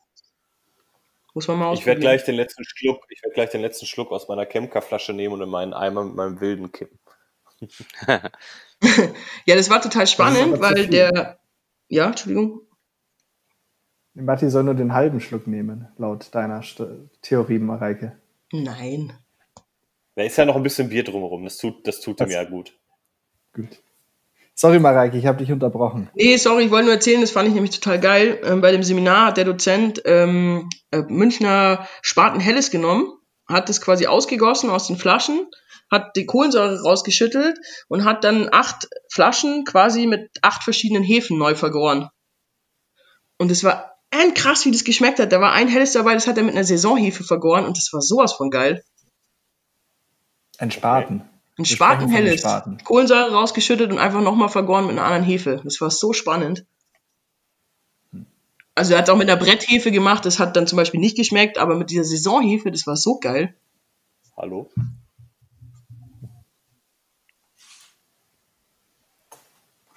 [1.34, 4.12] Muss man mal Ich werde gleich den letzten Schluck, ich werde gleich den letzten Schluck
[4.12, 6.98] aus meiner Kemka-Flasche nehmen und in meinen Eimer mit meinem Wilden kippen.
[9.46, 11.38] ja, das war total spannend, weil der.
[11.88, 12.62] Ja, Entschuldigung.
[14.14, 16.82] Matti soll nur den halben Schluck nehmen, laut deiner St
[17.22, 18.20] Theorie, Mareike.
[18.52, 19.12] Nein.
[20.14, 21.44] Da ist ja noch ein bisschen Bier drumherum.
[21.44, 22.78] Das tut, das tut ihm ja gut.
[23.54, 23.82] Gut.
[24.54, 26.10] Sorry, Mareike, ich habe dich unterbrochen.
[26.14, 28.40] Nee, sorry, ich wollte nur erzählen, das fand ich nämlich total geil.
[28.44, 33.10] Ähm, bei dem Seminar hat der Dozent ähm, äh, Münchner Spaten Helles genommen,
[33.48, 35.46] hat das quasi ausgegossen aus den Flaschen,
[35.90, 41.54] hat die Kohlensäure rausgeschüttelt und hat dann acht Flaschen quasi mit acht verschiedenen Hefen neu
[41.54, 42.10] vergoren.
[43.38, 45.32] Und es war ein krass, wie das geschmeckt hat.
[45.32, 48.02] Da war ein helles dabei, das hat er mit einer Saisonhefe vergoren und das war
[48.02, 48.84] sowas von geil.
[50.58, 51.28] Ein Spaten.
[51.58, 52.40] Ein Spatenhelles.
[52.40, 52.78] Spaten.
[52.82, 55.60] Kohlensäure rausgeschüttet und einfach nochmal vergoren mit einer anderen Hefe.
[55.64, 56.64] Das war so spannend.
[58.74, 61.16] Also er hat es auch mit einer Bretthefe gemacht, das hat dann zum Beispiel nicht
[61.16, 63.54] geschmeckt, aber mit dieser Saisonhefe, das war so geil.
[64.34, 64.70] Hallo?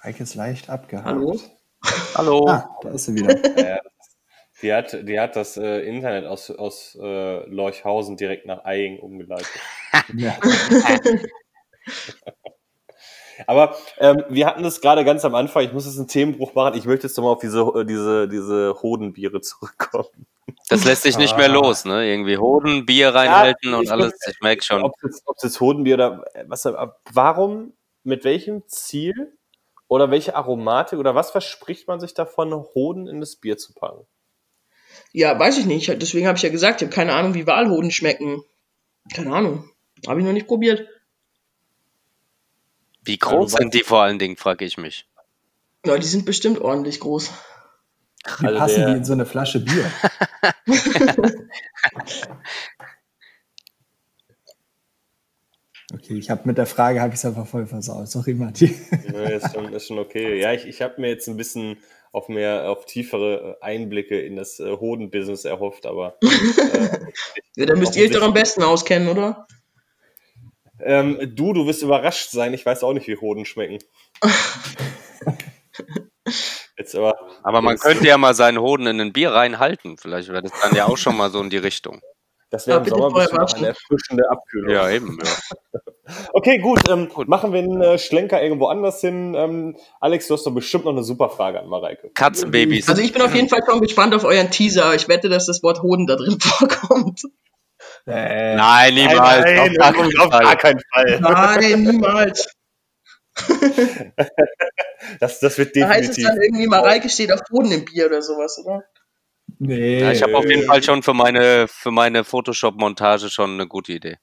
[0.00, 1.06] Reike ist leicht abgehakt.
[1.06, 1.40] Hallo?
[2.14, 2.46] Hallo.
[2.48, 3.34] Ah, da ist sie wieder.
[4.62, 8.98] Ja, die, hat, die hat das äh, Internet aus, aus äh, Lorchhausen direkt nach Eying
[9.00, 9.48] umgeleitet.
[10.14, 10.34] ja.
[13.46, 15.62] Aber ähm, wir hatten das gerade ganz am Anfang.
[15.64, 16.74] Ich muss jetzt einen Themenbruch machen.
[16.78, 20.08] Ich möchte jetzt nochmal auf diese, äh, diese, diese Hodenbiere zurückkommen.
[20.70, 21.52] Das lässt sich nicht mehr Ah.
[21.52, 22.08] los, ne?
[22.10, 24.12] Irgendwie Hoden, Bier reinhalten Ja, und alles.
[24.12, 24.82] muss- Ich merke schon.
[24.82, 27.74] Ob es jetzt, ob es jetzt Hodenbier oder äh, was, aber warum,
[28.04, 29.36] mit welchem Ziel
[29.88, 34.06] oder welche Aromatik oder was verspricht man sich davon, Hoden in das Bier zu packen?
[35.12, 35.88] Ja, weiß ich nicht.
[36.00, 38.42] Deswegen habe ich ja gesagt, ich habe keine Ahnung, wie Walhoden schmecken.
[39.14, 39.68] Keine Ahnung.
[40.06, 40.88] Habe ich noch nicht probiert.
[43.06, 45.06] Wie groß du sind die vor allen Dingen, frage ich mich.
[45.84, 47.30] Ja, die sind bestimmt ordentlich groß.
[48.40, 49.90] Wie Also passen der- die in so eine Flasche Bier?
[55.94, 58.08] Okay, ich habe mit der Frage habe ich es einfach voll versaut.
[58.08, 58.74] Sorry, Matti.
[59.12, 60.40] Ja, ist, schon, ist schon okay.
[60.40, 61.78] Ja, ich, ich habe mir jetzt ein bisschen
[62.10, 66.16] auf mehr, auf tiefere Einblicke in das äh, Hoden-Business erhofft, aber
[67.56, 69.46] Ja, da müsst ihr euch doch am besten auskennen, oder?
[70.80, 72.54] Ähm, du, du wirst überrascht sein.
[72.54, 73.78] Ich weiß auch nicht, wie Hoden schmecken.
[76.78, 77.14] Jetzt aber.
[77.42, 79.96] Aber man jetzt- könnte ja mal seinen Hoden in ein Bier reinhalten.
[79.96, 82.00] Vielleicht wäre das dann ja auch schon mal so in die Richtung.
[82.50, 84.70] Das wäre im Sommer bestimmt eine erfrischende Abkühlung.
[84.72, 85.18] Ja, eben.
[85.22, 85.30] Ja.
[86.32, 86.88] Okay, gut.
[86.88, 89.34] Ähm, Machen wir einen äh, Schlenker irgendwo anders hin.
[89.34, 92.10] Ähm, Alex, du hast doch bestimmt noch eine super Frage an Mareike.
[92.14, 92.88] Katzenbabys.
[92.88, 94.94] Also ich bin auf jeden Fall schon gespannt auf euren Teaser.
[94.94, 97.24] Ich wette, dass das Wort Hoden da drin vorkommt.
[98.06, 99.44] Äh, Nein, niemals.
[99.58, 100.56] auf gar keinen Fall.
[100.56, 101.20] keinen Fall.
[101.20, 102.48] Nein, niemals.
[105.20, 106.26] Das, das wird Da heißt es definitiv.
[106.26, 108.82] dann irgendwie, Mareike steht auf Hoden im Bier oder sowas, oder?
[109.58, 110.00] nee.
[110.00, 113.92] Ja, ich habe auf jeden Fall schon für meine, für meine Photoshop-Montage schon eine gute
[113.92, 114.16] Idee.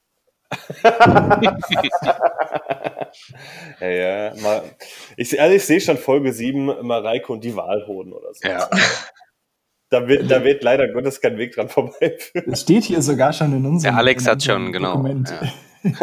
[3.79, 4.33] Ja, ja.
[4.41, 4.63] Mal,
[5.17, 8.47] ich, also ich sehe schon Folge 7, Mareike und die Wahlhoden oder so.
[8.47, 8.69] Ja.
[9.93, 12.51] Da, wird, da wird leider Gottes kein Weg dran vorbeiführen.
[12.51, 15.05] Es steht hier sogar schon in unserem Der Alex hat schon, genau.
[15.05, 15.13] Ja.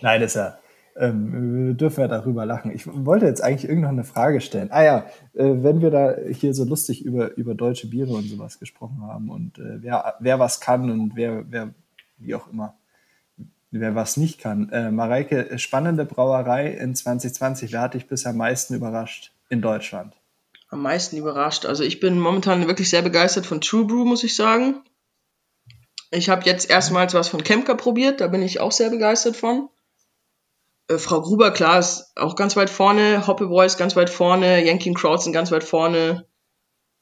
[0.00, 0.58] Nein, das ist ja.
[0.96, 2.70] Ähm, wir dürfen ja darüber lachen.
[2.74, 4.70] Ich wollte jetzt eigentlich irgend noch eine Frage stellen.
[4.70, 4.98] Ah ja,
[5.34, 9.28] äh, wenn wir da hier so lustig über, über deutsche Biere und sowas gesprochen haben
[9.28, 11.74] und äh, wer, wer was kann und wer, wer,
[12.16, 12.78] wie auch immer,
[13.70, 14.70] wer was nicht kann.
[14.70, 17.74] Äh, Mareike, spannende Brauerei in 2020.
[17.74, 20.16] Wer hat dich bisher am meisten überrascht in Deutschland?
[20.68, 21.64] Am meisten überrascht.
[21.64, 24.82] Also ich bin momentan wirklich sehr begeistert von True Brew, muss ich sagen.
[26.10, 29.68] Ich habe jetzt erstmals was von Kemker probiert, da bin ich auch sehr begeistert von.
[30.88, 33.26] Äh, Frau Gruber, klar, ist auch ganz weit vorne.
[33.26, 34.64] Hoppe Boys ganz weit vorne.
[34.64, 36.26] Yankee Crowd sind ganz weit vorne.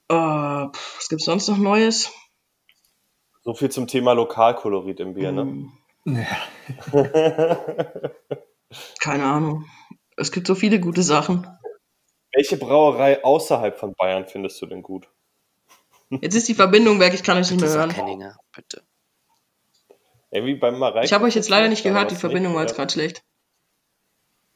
[0.09, 2.11] Äh, pff, was gibt's sonst noch Neues?
[3.43, 5.43] So viel zum Thema Lokalkolorit im Bier, ne?
[5.43, 5.73] Hm,
[6.07, 6.27] Ja.
[9.01, 9.67] keine Ahnung.
[10.17, 11.47] Es gibt so viele gute Sachen.
[12.35, 15.09] Welche Brauerei außerhalb von Bayern findest du denn gut?
[16.11, 17.91] Jetzt ist die Verbindung weg, ich kann euch nicht mehr hören.
[17.91, 18.83] Kenninger, bitte.
[20.31, 21.07] Irgendwie beim Mareike?
[21.07, 23.23] Ich habe euch jetzt leider nicht gehört, die Verbindung war jetzt gerade schlecht.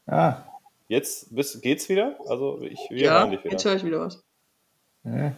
[0.07, 0.43] Ah,
[0.91, 2.19] Jetzt bist, geht's wieder?
[2.29, 3.53] Also ich, wir Ja, hören dich wieder.
[3.53, 4.25] jetzt höre ich wieder was.
[5.05, 5.33] ja.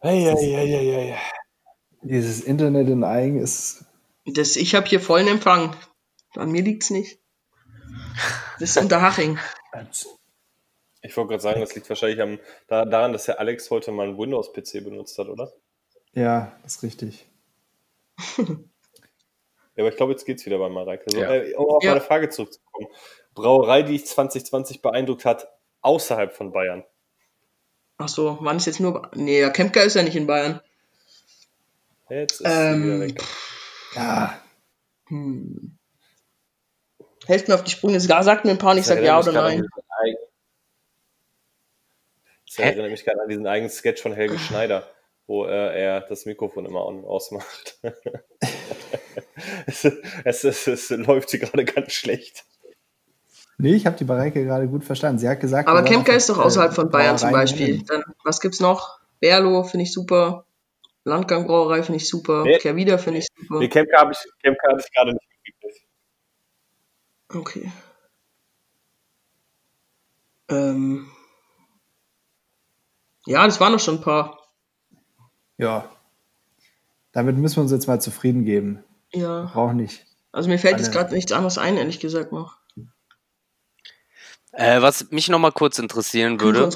[0.00, 1.16] Hey, hey, hey, hey, hey.
[2.02, 3.84] Dieses Internet in Eigen ist.
[4.26, 5.74] Das, ich habe hier vollen Empfang.
[6.36, 7.18] An mir liegt's nicht.
[8.60, 9.38] Das ist Unterhaching.
[11.08, 14.08] Ich wollte gerade sagen, das liegt wahrscheinlich am, da, daran, dass der Alex heute mal
[14.08, 15.50] einen Windows-PC benutzt hat, oder?
[16.12, 17.26] Ja, das ist richtig.
[19.74, 21.04] Ja, aber ich glaube, jetzt geht's wieder bei Mareike.
[21.08, 21.32] So, Ja.
[21.32, 21.90] äh, um auf Ja.
[21.90, 22.88] meine Frage zurückzukommen.
[23.32, 25.46] Brauerei, die dich 2020 beeindruckt hat,
[25.82, 26.82] außerhalb von Bayern.
[27.98, 29.08] Ach so, wann ist jetzt nur.
[29.14, 30.60] Nee, ja, Kempka ist ja nicht in Bayern.
[32.10, 33.22] Jetzt ist sie wieder Ähm, weg.
[33.94, 34.42] Ja,
[35.06, 35.78] hm.
[37.26, 38.04] Helft mir auf die Sprünge.
[38.04, 39.60] Gar sagt mir ein paar und ich sag ja oder nein.
[39.60, 39.68] an
[42.48, 44.88] Das erinnert mich gerade an diesen eigenen Sketch von Helge Schneider,
[45.26, 47.78] wo äh, er das Mikrofon immer on ausmacht.
[49.66, 49.84] es,
[50.24, 52.44] es, es, es läuft hier gerade ganz schlecht.
[53.58, 55.18] nee, ich habe die Mareike gerade gut verstanden.
[55.18, 57.82] Sie hat gesagt, Aber Kempka ist doch äh, außerhalb von Bayern zum Beispiel.
[57.84, 58.98] Dann, was gibt's noch?
[59.20, 60.46] Berlo finde ich super.
[61.04, 62.44] Landgang Brauerei finde ich super.
[62.44, 62.58] Nee.
[62.58, 63.58] Kehrwieder finde ich super.
[63.58, 65.86] Nee, Kemka habe ich, hatte ich gerade nicht mitgekriegt.
[67.30, 67.72] Okay.
[70.50, 71.10] Ähm,
[73.28, 74.38] Ja, das waren doch schon ein paar.
[75.58, 75.90] Ja.
[77.12, 78.82] Damit müssen wir uns jetzt mal zufrieden geben.
[79.12, 79.50] Ja.
[79.52, 80.06] Braucht nicht.
[80.32, 82.56] Also mir fällt jetzt gerade nichts anderes ein, ehrlich gesagt noch.
[84.52, 86.70] Äh, was mich noch mal kurz interessieren würde,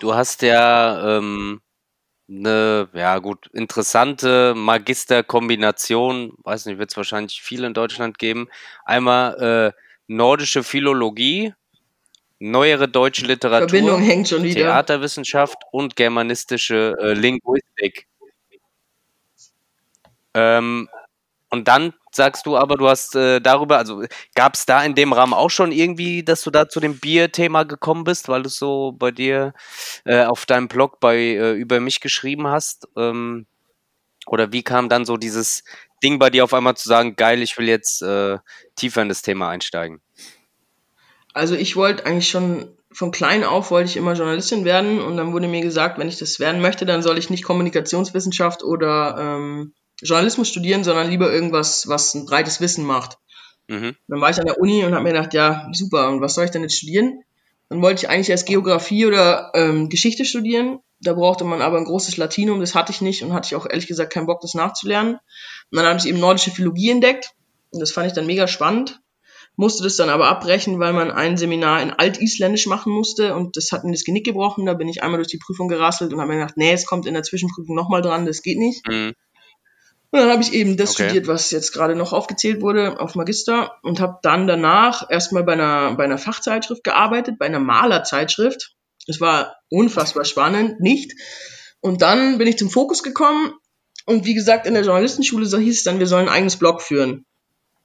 [0.00, 1.60] du hast ja ähm,
[2.28, 8.48] eine, ja gut, interessante Magisterkombination, weiß nicht, wird es wahrscheinlich viel in Deutschland geben.
[8.84, 11.54] Einmal äh, nordische Philologie,
[12.38, 14.62] neuere deutsche Literatur, Verbindung hängt schon wieder.
[14.62, 18.06] Theaterwissenschaft und germanistische äh, Linguistik.
[20.34, 20.88] Ähm,
[21.50, 25.12] und dann sagst du aber, du hast äh, darüber, also gab es da in dem
[25.12, 28.56] Rahmen auch schon irgendwie, dass du da zu dem Bier-Thema gekommen bist, weil du es
[28.56, 29.54] so bei dir
[30.04, 32.86] äh, auf deinem Blog bei äh, über mich geschrieben hast?
[32.96, 33.46] Ähm,
[34.26, 35.64] oder wie kam dann so dieses
[36.02, 38.38] Ding bei dir auf einmal zu sagen, geil, ich will jetzt äh,
[38.76, 40.00] tiefer in das Thema einsteigen?
[41.38, 45.32] Also ich wollte eigentlich schon von klein auf wollte ich immer Journalistin werden und dann
[45.32, 49.72] wurde mir gesagt, wenn ich das werden möchte, dann soll ich nicht Kommunikationswissenschaft oder ähm,
[50.02, 53.18] Journalismus studieren, sondern lieber irgendwas, was ein breites Wissen macht.
[53.68, 53.94] Mhm.
[54.08, 56.46] Dann war ich an der Uni und habe mir gedacht, ja, super, und was soll
[56.46, 57.22] ich denn jetzt studieren?
[57.68, 60.80] Dann wollte ich eigentlich erst Geografie oder ähm, Geschichte studieren.
[61.00, 63.66] Da brauchte man aber ein großes Latinum, das hatte ich nicht und hatte ich auch
[63.66, 65.20] ehrlich gesagt keinen Bock, das nachzulernen.
[65.70, 67.30] Und dann habe ich eben nordische Philologie entdeckt
[67.70, 69.00] und das fand ich dann mega spannend.
[69.60, 73.72] Musste das dann aber abbrechen, weil man ein Seminar in Altisländisch machen musste und das
[73.72, 74.66] hat mir das Genick gebrochen.
[74.66, 77.06] Da bin ich einmal durch die Prüfung gerasselt und habe mir gedacht, nee, es kommt
[77.06, 78.86] in der Zwischenprüfung nochmal dran, das geht nicht.
[78.86, 79.14] Mhm.
[80.10, 81.06] Und dann habe ich eben das Okay.
[81.06, 85.54] studiert, was jetzt gerade noch aufgezählt wurde, auf Magister und habe dann danach erstmal bei
[85.54, 88.76] einer, bei einer Fachzeitschrift gearbeitet, bei einer Malerzeitschrift.
[89.08, 91.14] Es war unfassbar spannend, nicht?
[91.80, 93.54] Und dann bin ich zum Fokus gekommen
[94.06, 96.80] und wie gesagt, in der Journalistenschule so hieß es dann, wir sollen ein eigenes Blog
[96.80, 97.26] führen,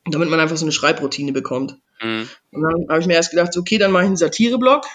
[0.06, 1.78] damit man einfach so eine Schreibroutine bekommt.
[2.02, 2.28] Mhm.
[2.52, 4.86] Und dann habe ich mir erst gedacht, so, okay, dann mache ich einen Satireblog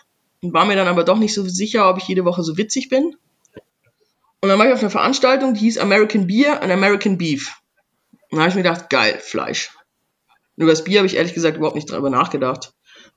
[0.43, 2.89] und war mir dann aber doch nicht so sicher, ob ich jede Woche so witzig
[2.89, 3.17] bin.
[4.41, 7.57] Und dann war ich auf einer Veranstaltung, die hieß American Beer and American Beef.
[8.31, 9.71] Und dann habe ich mir gedacht, geil, Fleisch.
[10.57, 12.73] Und über das Bier habe ich ehrlich gesagt überhaupt nicht drüber nachgedacht.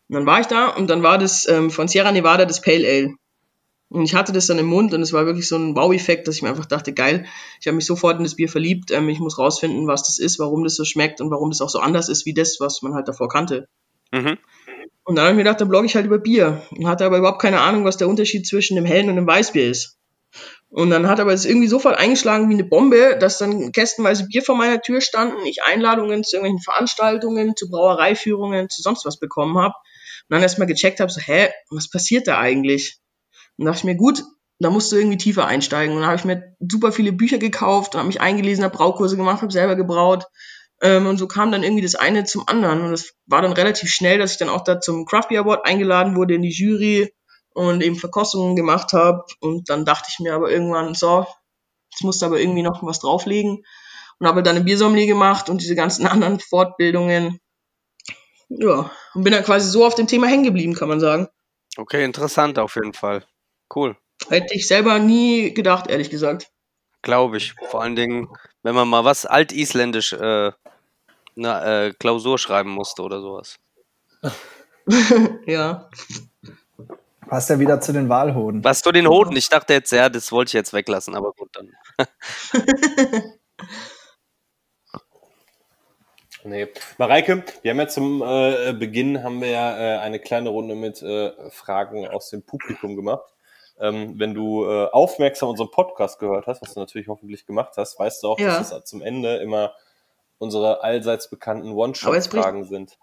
[0.08, 2.88] Und dann war ich da und dann war das ähm, von Sierra Nevada das Pale
[2.88, 3.16] Ale.
[3.92, 6.38] Und ich hatte das dann im Mund und es war wirklich so ein Wow-Effekt, dass
[6.38, 7.26] ich mir einfach dachte, geil,
[7.60, 10.40] ich habe mich sofort in das Bier verliebt, ähm, ich muss rausfinden, was das ist,
[10.40, 12.94] warum das so schmeckt und warum das auch so anders ist wie das, was man
[12.94, 13.68] halt davor kannte.
[14.14, 14.38] Mhm.
[15.04, 16.62] Und dann habe ich mir gedacht, dann blogge ich halt über Bier.
[16.72, 19.70] Und hatte aber überhaupt keine Ahnung, was der Unterschied zwischen dem hellen und dem Weißbier
[19.70, 19.98] ist.
[20.70, 24.42] Und dann hat aber es irgendwie sofort eingeschlagen wie eine Bombe, dass dann kästenweise Bier
[24.42, 29.58] vor meiner Tür standen, ich Einladungen zu irgendwelchen Veranstaltungen, zu Brauereiführungen, zu sonst was bekommen
[29.58, 29.74] habe.
[29.74, 33.02] Und dann erstmal gecheckt habe, so, hä, was passiert da eigentlich?
[33.58, 34.24] Und dachte ich mir, gut,
[34.60, 35.96] da musst du irgendwie tiefer einsteigen.
[35.96, 39.18] Und dann habe ich mir super viele Bücher gekauft und habe mich eingelesen, habe Braukurse
[39.18, 40.26] gemacht, habe selber gebraut.
[40.82, 42.82] Ähm, und so kam dann irgendwie das eine zum anderen.
[42.82, 45.66] Und es war dann relativ schnell, dass ich dann auch da zum Craft Beer Award
[45.66, 47.14] eingeladen wurde in die Jury
[47.54, 49.24] und eben Verkostungen gemacht habe.
[49.40, 51.26] Und dann dachte ich mir aber irgendwann, so,
[51.92, 53.64] jetzt musst du aber irgendwie noch was drauflegen.
[54.20, 57.40] Und habe dann eine Biersommelier gemacht und diese ganzen anderen Fortbildungen.
[58.50, 61.28] Ja, und bin dann quasi so auf dem Thema hängen geblieben, kann man sagen.
[61.78, 63.26] Okay, interessant auf jeden Fall.
[63.74, 63.96] Cool.
[64.30, 66.52] Hätte ich selber nie gedacht, ehrlich gesagt.
[67.02, 67.54] Glaube ich.
[67.70, 68.30] Vor allen Dingen,
[68.64, 70.52] wenn man mal was Altisländisch äh,
[71.38, 73.58] äh, Klausur schreiben musste oder sowas.
[75.46, 75.90] Ja.
[77.30, 78.64] Passt ja wieder zu den Wahlhoden.
[78.64, 79.36] Was zu den Hoden?
[79.38, 81.72] Ich dachte jetzt, ja, das wollte ich jetzt weglassen, aber gut, dann.
[86.44, 86.68] Nee.
[86.98, 91.00] Mareike, wir haben ja zum äh, Beginn haben wir ja äh, eine kleine Runde mit
[91.04, 93.32] äh, Fragen aus dem Publikum gemacht.
[93.82, 97.98] Ähm, wenn du äh, aufmerksam unseren Podcast gehört hast, was du natürlich hoffentlich gemacht hast,
[98.00, 98.58] weißt du auch, Ja.
[98.60, 99.74] dass es zum Ende immer
[100.38, 102.98] unsere allseits bekannten One-Shot-Fragen sind.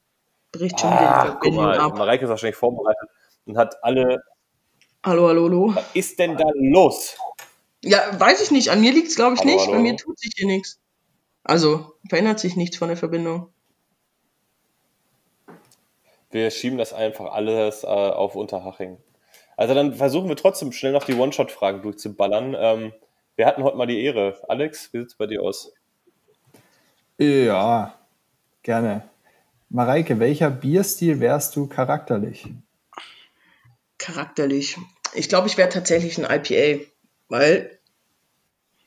[0.52, 1.96] Bricht schon die Ah, guck Verbindung mal, ab.
[1.98, 3.08] Mareike ist wahrscheinlich vorbereitet
[3.46, 4.22] und hat alle.
[5.04, 5.72] Hallo, hallo, hallo.
[5.74, 7.16] Was ist denn da los?
[7.82, 8.70] Ja, weiß ich nicht.
[8.70, 9.60] An mir liegt's, glaube ich, Hallo, nicht.
[9.66, 9.72] hallo.
[9.72, 10.80] Bei mir tut sich hier nichts.
[11.44, 13.52] Also, verändert sich nichts von der Verbindung.
[16.30, 18.98] Wir schieben das einfach alles äh, auf Unterhaching.
[19.58, 22.54] Also dann versuchen wir trotzdem schnell noch die One-Shot-Fragen durchzuballern.
[22.56, 22.92] Ähm,
[23.34, 24.40] wir hatten heute mal die Ehre.
[24.46, 25.72] Alex, wie sieht's bei dir aus?
[27.18, 27.98] Ja,
[28.62, 29.10] gerne.
[29.68, 32.46] Mareike, welcher Bierstil wärst du charakterlich?
[33.98, 34.76] Charakterlich.
[35.14, 36.84] Ich glaube, ich wäre tatsächlich ein IPA,
[37.28, 37.80] weil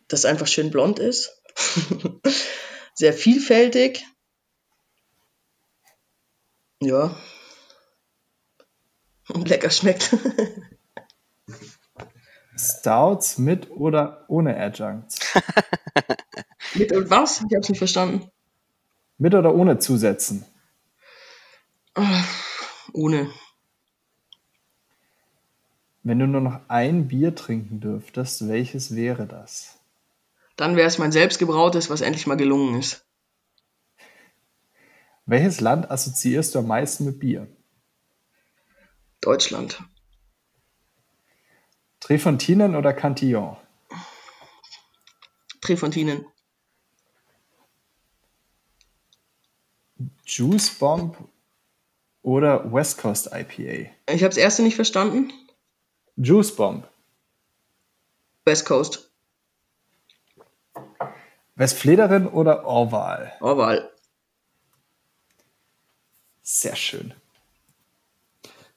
[0.07, 1.41] das einfach schön blond ist.
[2.93, 4.05] Sehr vielfältig.
[6.82, 7.13] Ja.
[9.30, 10.15] Und lecker schmeckt.
[12.57, 15.19] Stouts mit oder ohne Adjuncts?
[16.76, 17.43] Mit und was?
[17.49, 18.30] Ich hab's nicht verstanden.
[19.17, 20.45] Mit oder ohne Zusätzen?
[22.93, 23.30] Ohne.
[26.03, 29.78] Wenn du nur noch ein Bier trinken dürftest, welches wäre das?
[30.55, 33.05] Dann wäre es mein selbstgebrautes, was endlich mal gelungen ist.
[35.26, 37.47] Welches Land assoziierst du am meisten mit Bier?
[39.22, 39.84] Deutschland.
[41.99, 43.55] Trefontinen oder Cantillon?
[45.61, 46.26] Trefontinen.
[50.26, 51.17] Juice Bomb
[52.24, 53.91] oder West Coast IPA?
[54.07, 55.32] Ich habe das erste nicht verstanden.
[56.15, 56.88] Juice Bomb.
[58.45, 59.11] West Coast.
[61.55, 63.34] Westflederin oder Orval?
[63.39, 63.91] Orval.
[66.41, 67.13] Sehr schön.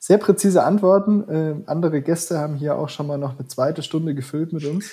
[0.06, 1.26] Sehr präzise Antworten.
[1.30, 4.92] Äh, andere Gäste haben hier auch schon mal noch eine zweite Stunde gefüllt mit uns.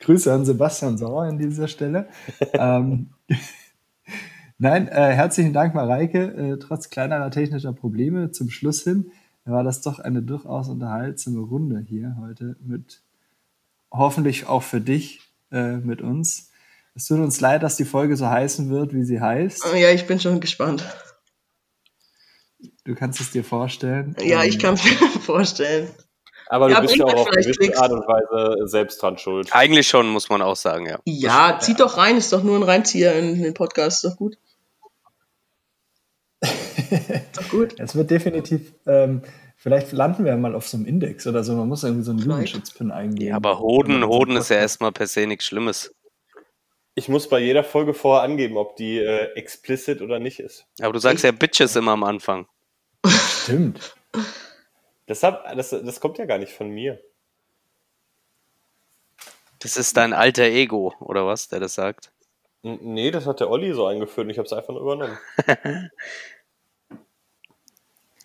[0.00, 2.08] Grüße an Sebastian Sauer an dieser Stelle.
[2.54, 3.10] ähm,
[4.58, 6.34] Nein, äh, herzlichen Dank, Mareike.
[6.34, 9.12] Äh, trotz kleinerer technischer Probleme zum Schluss hin
[9.44, 13.02] war das doch eine durchaus unterhaltsame Runde hier heute mit
[13.92, 15.20] hoffentlich auch für dich
[15.52, 16.50] äh, mit uns.
[16.96, 19.64] Es tut uns leid, dass die Folge so heißen wird, wie sie heißt.
[19.76, 20.84] Ja, ich bin schon gespannt.
[22.84, 24.14] Du kannst es dir vorstellen.
[24.22, 25.90] Ja, ich kann es mir vorstellen.
[26.46, 27.78] Aber du Ja, bist ja auch auf gewisse.
[27.80, 29.48] Art und Weise selbst dran schuld.
[29.52, 30.98] Eigentlich schon, muss man auch sagen, ja.
[31.06, 34.36] Ja, zieht doch rein, ist doch nur ein Reinzieher in den Podcast, ist doch gut.
[36.42, 37.80] ist doch gut.
[37.80, 39.22] Es wird definitiv, ähm,
[39.56, 41.54] vielleicht landen wir mal auf so einem Index oder so.
[41.54, 42.20] Man muss irgendwie so einen.
[42.20, 43.30] Jugendschutzpin eingeben.
[43.30, 45.94] Ja, aber Hoden, Hoden ist ja erstmal per se nichts Schlimmes.
[46.94, 50.66] Ich muss bei jeder Folge vorher angeben, ob die äh, explicit oder nicht ist.
[50.80, 52.46] Aber du sagst ja Bitches immer am Anfang.
[53.44, 53.94] Stimmt.
[55.06, 56.98] Das, hab, das, das kommt ja gar nicht von mir.
[59.58, 62.10] Das ist dein alter Ego, oder was, der das sagt?
[62.62, 65.18] N nee, das hat der Olli so eingeführt und ich habe es einfach nur übernommen.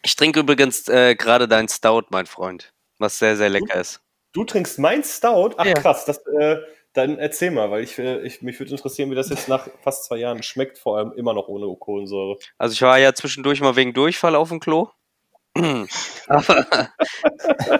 [0.02, 2.74] Ich trinke übrigens äh, gerade dein Stout, mein Freund.
[3.00, 4.02] Was sehr, sehr lecker ist.
[4.32, 5.52] Du trinkst mein Stout?
[5.58, 5.74] Ach Ja.
[5.74, 6.58] krass, das, äh,
[6.94, 10.06] dann erzähl mal, weil ich, äh, ich mich würde interessieren, wie das jetzt nach fast
[10.06, 12.38] zwei Jahren schmeckt, vor allem immer noch ohne Kohlensäure.
[12.58, 14.90] Also ich war ja zwischendurch mal wegen Durchfall auf dem Klo.
[16.28, 16.90] aber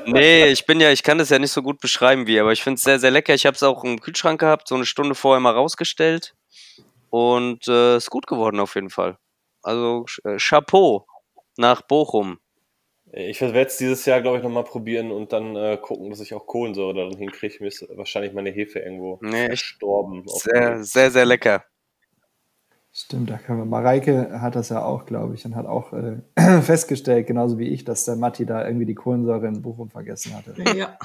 [0.06, 2.64] nee, ich bin ja, ich kann das ja nicht so gut beschreiben wie, aber ich
[2.64, 3.34] finde es sehr, sehr lecker.
[3.34, 6.36] Ich habe es auch im Kühlschrank gehabt, so eine Stunde vorher mal rausgestellt.
[7.10, 9.18] Und äh, ist gut geworden auf jeden Fall.
[9.64, 11.08] Also äh, Chapeau
[11.58, 12.40] nach Bochum.
[13.12, 16.36] Ich werde es dieses Jahr, glaube ich, nochmal probieren und dann äh, gucken, dass ich
[16.36, 17.58] auch Kohlensäure darin hinkriege.
[17.62, 20.24] Mir ist wahrscheinlich meine Hefe irgendwo Nee, echt verstorben.
[20.28, 20.86] auf dem sehr, Weg.
[20.86, 21.66] sehr, sehr lecker.
[23.02, 23.66] Stimmt, da können wir.
[23.66, 26.18] Mareike hat das ja auch, glaube ich, und hat auch äh,
[26.62, 30.54] festgestellt, genauso wie ich, dass der Matti da irgendwie die Kohlensäure in Bochum vergessen hatte.
[30.78, 30.98] Ja.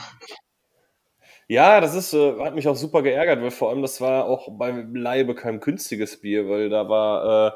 [1.47, 4.49] Ja, das ist, äh, hat mich auch super geärgert, weil vor allem das war auch
[4.51, 7.53] bei Leibe kein günstiges Bier, weil da war, äh,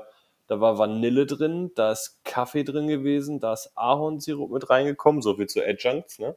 [0.47, 5.35] da war Vanille drin, da ist Kaffee drin gewesen, da ist Ahornsirup mit reingekommen, so
[5.35, 6.37] viel zu Adjuncts, ne?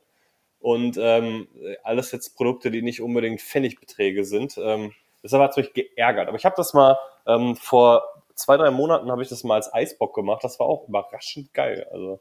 [0.60, 1.48] Und ähm,
[1.84, 4.58] alles jetzt Produkte, die nicht unbedingt Pfennigbeträge sind.
[4.58, 6.28] Ähm, deshalb hat es mich geärgert.
[6.30, 8.04] Aber ich habe das mal ähm, vor
[8.36, 10.44] zwei, drei Monaten habe ich das mal als Eisbock gemacht.
[10.44, 11.88] Das war auch überraschend geil.
[11.92, 12.20] Also,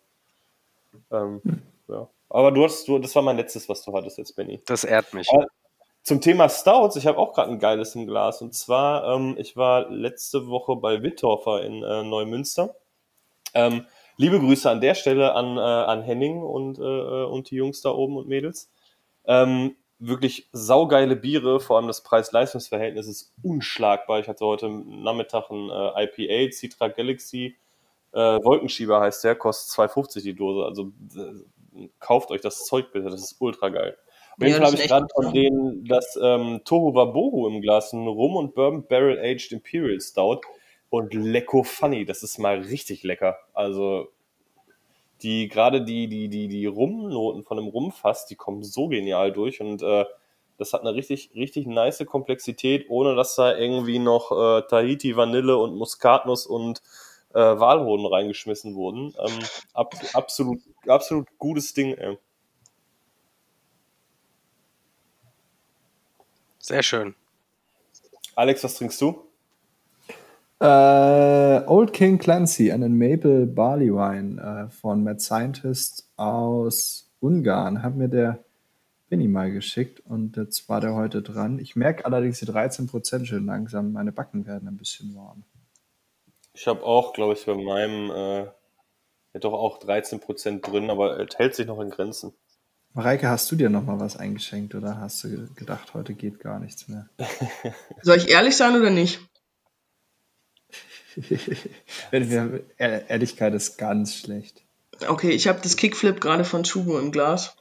[1.10, 1.40] ähm,
[1.88, 2.08] ja.
[2.28, 4.60] Aber du hast, du, das war mein letztes, was du hattest jetzt, Benny.
[4.66, 5.28] Das ehrt mich.
[5.32, 5.46] Aber
[6.02, 8.40] Zum Thema Stouts, ich habe auch gerade ein geiles im Glas.
[8.40, 12.76] Und zwar, ähm, ich war letzte Woche bei Wittorfer in äh, Neumünster.
[13.52, 13.86] Ähm,
[14.16, 17.90] liebe Grüße an der Stelle an, äh, an Henning und, äh, und die Jungs da
[17.90, 18.70] oben und Mädels.
[19.24, 24.18] Ähm, wirklich saugeile Biere, vor allem das Preis-Leistungs-Verhältnis ist unschlagbar.
[24.18, 27.56] Ich hatte heute Nachmittag ein äh, IPA, Citra Galaxy,
[28.12, 30.64] äh, Wolkenschieber heißt der, kostet 2,50 die Dose.
[30.64, 33.96] Also äh, kauft euch das Zeug bitte, das ist ultra geil.
[34.36, 38.06] Auf jeden Fall habe ich gerade von denen das ähm, Tohu Wabohu im Glas, ein
[38.06, 40.40] Rum und Bourbon Barrel Aged Imperial Stout
[40.88, 43.38] und Lecko Funny, das ist mal richtig lecker.
[43.52, 44.08] Also
[45.22, 49.60] die gerade die die die die Rumnoten von dem Rumfass, die kommen so genial durch
[49.60, 50.04] und äh,
[50.58, 55.56] das hat eine richtig richtig nice Komplexität, ohne dass da irgendwie noch äh, Tahiti Vanille
[55.56, 56.82] und Muskatnuss und
[57.34, 59.14] äh, Walhoden reingeschmissen wurden.
[59.18, 59.38] Ähm,
[59.74, 61.94] ab, absolut absolut gutes Ding.
[61.94, 62.18] Ey.
[66.58, 67.14] Sehr schön.
[68.36, 69.29] Alex, was trinkst du?
[70.60, 77.96] Äh, Old King Clancy, einen Maple Barley Wine äh, von Mad Scientist aus Ungarn, hat
[77.96, 78.44] mir der
[79.08, 81.58] Benny mal geschickt und jetzt war der heute dran.
[81.58, 83.92] Ich merke allerdings die 13% schön langsam.
[83.92, 85.44] Meine Backen werden ein bisschen warm.
[86.52, 88.44] Ich habe auch, glaube ich, bei meinem äh,
[89.32, 92.34] ja doch auch 13% drin, aber es hält sich noch in Grenzen.
[92.92, 96.58] Mareike, hast du dir noch mal was eingeschenkt oder hast du gedacht, heute geht gar
[96.58, 97.08] nichts mehr?
[98.02, 99.29] Soll ich ehrlich sein oder nicht?
[102.10, 104.62] Wenn wir, Ehr- Ehrlichkeit ist ganz schlecht.
[105.08, 107.56] Okay, ich habe das Kickflip gerade von Chubo im Glas.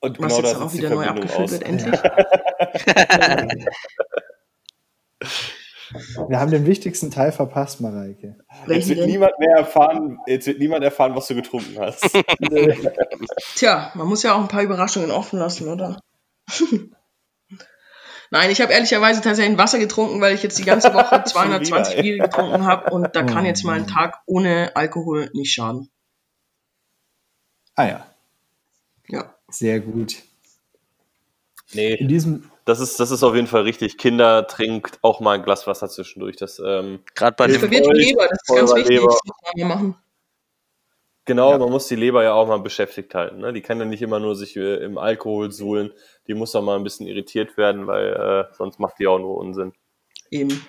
[0.00, 1.50] Und Was genau jetzt auch wieder neu abgefüllt aus.
[1.52, 2.00] wird, endlich.
[6.28, 8.36] Wir haben den wichtigsten Teil verpasst, Mareike.
[8.68, 12.02] Jetzt wird niemand mehr erfahren, jetzt wird niemand erfahren, was du getrunken hast.
[13.56, 16.00] Tja, man muss ja auch ein paar Überraschungen offen lassen, oder?
[18.30, 21.26] Nein, ich habe ehrlicherweise tatsächlich ein Wasser getrunken, weil ich jetzt die ganze Woche Schon
[21.26, 22.02] 220 wieder, ey.
[22.02, 23.86] Bier getrunken habe und da kann Oh jetzt mal ein.
[23.88, 25.90] Tag ohne Alkohol nicht schaden.
[27.74, 28.06] Ah ja,
[29.08, 29.34] Ja.
[29.48, 30.16] sehr gut.
[31.72, 33.96] In nee, diesem, das ist, das ist auf jeden Fall richtig.
[33.98, 36.36] Kinder trinkt auch mal ein Glas Wasser zwischendurch.
[36.36, 38.98] Das, ähm, Gerade bei dem verwirrt Leber, das ist ganz wichtig.
[38.98, 39.06] Leber.
[39.06, 39.96] Das muss man mal machen.
[41.30, 43.38] Genau, man muss die Leber ja auch mal beschäftigt halten.
[43.38, 43.52] Ne?
[43.52, 45.92] Die kann ja nicht immer nur sich äh, im Alkohol suhlen.
[46.26, 48.12] Die muss auch mal ein bisschen irritiert werden, weil
[48.50, 49.72] äh, sonst macht die auch nur Unsinn.
[50.32, 50.66] Eben.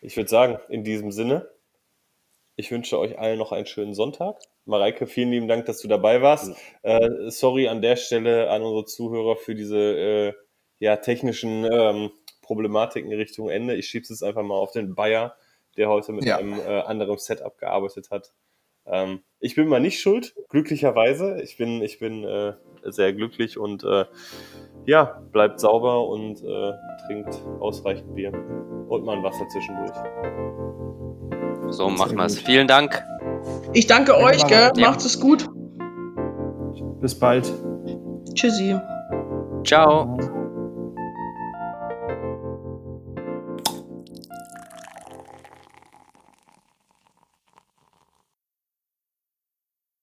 [0.00, 1.46] Ich würde sagen, in diesem Sinne,
[2.56, 4.38] ich wünsche euch allen noch einen schönen Sonntag.
[4.64, 6.56] Mareike, vielen lieben Dank, dass du dabei warst.
[6.82, 10.32] Äh, sorry an der Stelle an unsere Zuhörer für diese äh,
[10.78, 13.74] ja, technischen ähm, Problematiken Richtung Ende.
[13.74, 15.36] Ich schiebe es jetzt einfach mal auf den Bayer,
[15.76, 16.36] der heute mit Ja.
[16.38, 18.32] einem äh, anderen Setup gearbeitet hat.
[18.86, 21.40] Ähm, ich bin mal nicht schuld, glücklicherweise.
[21.42, 22.54] Ich bin, ich bin äh,
[22.84, 24.04] sehr glücklich und äh,
[24.86, 26.72] ja, bleibt sauber und äh,
[27.06, 29.96] trinkt ausreichend Bier und mal ein Wasser zwischendurch.
[31.72, 32.38] So machen Sehr wir es.
[32.40, 33.02] Vielen Dank.
[33.72, 34.70] Ich danke Danke, euch, gell?
[34.76, 34.90] Ja.
[34.90, 35.48] Macht es gut.
[37.00, 37.52] bis bald.
[38.34, 38.78] Tschüssi.
[39.64, 40.16] Ciao.
[40.16, 40.35] Ciao.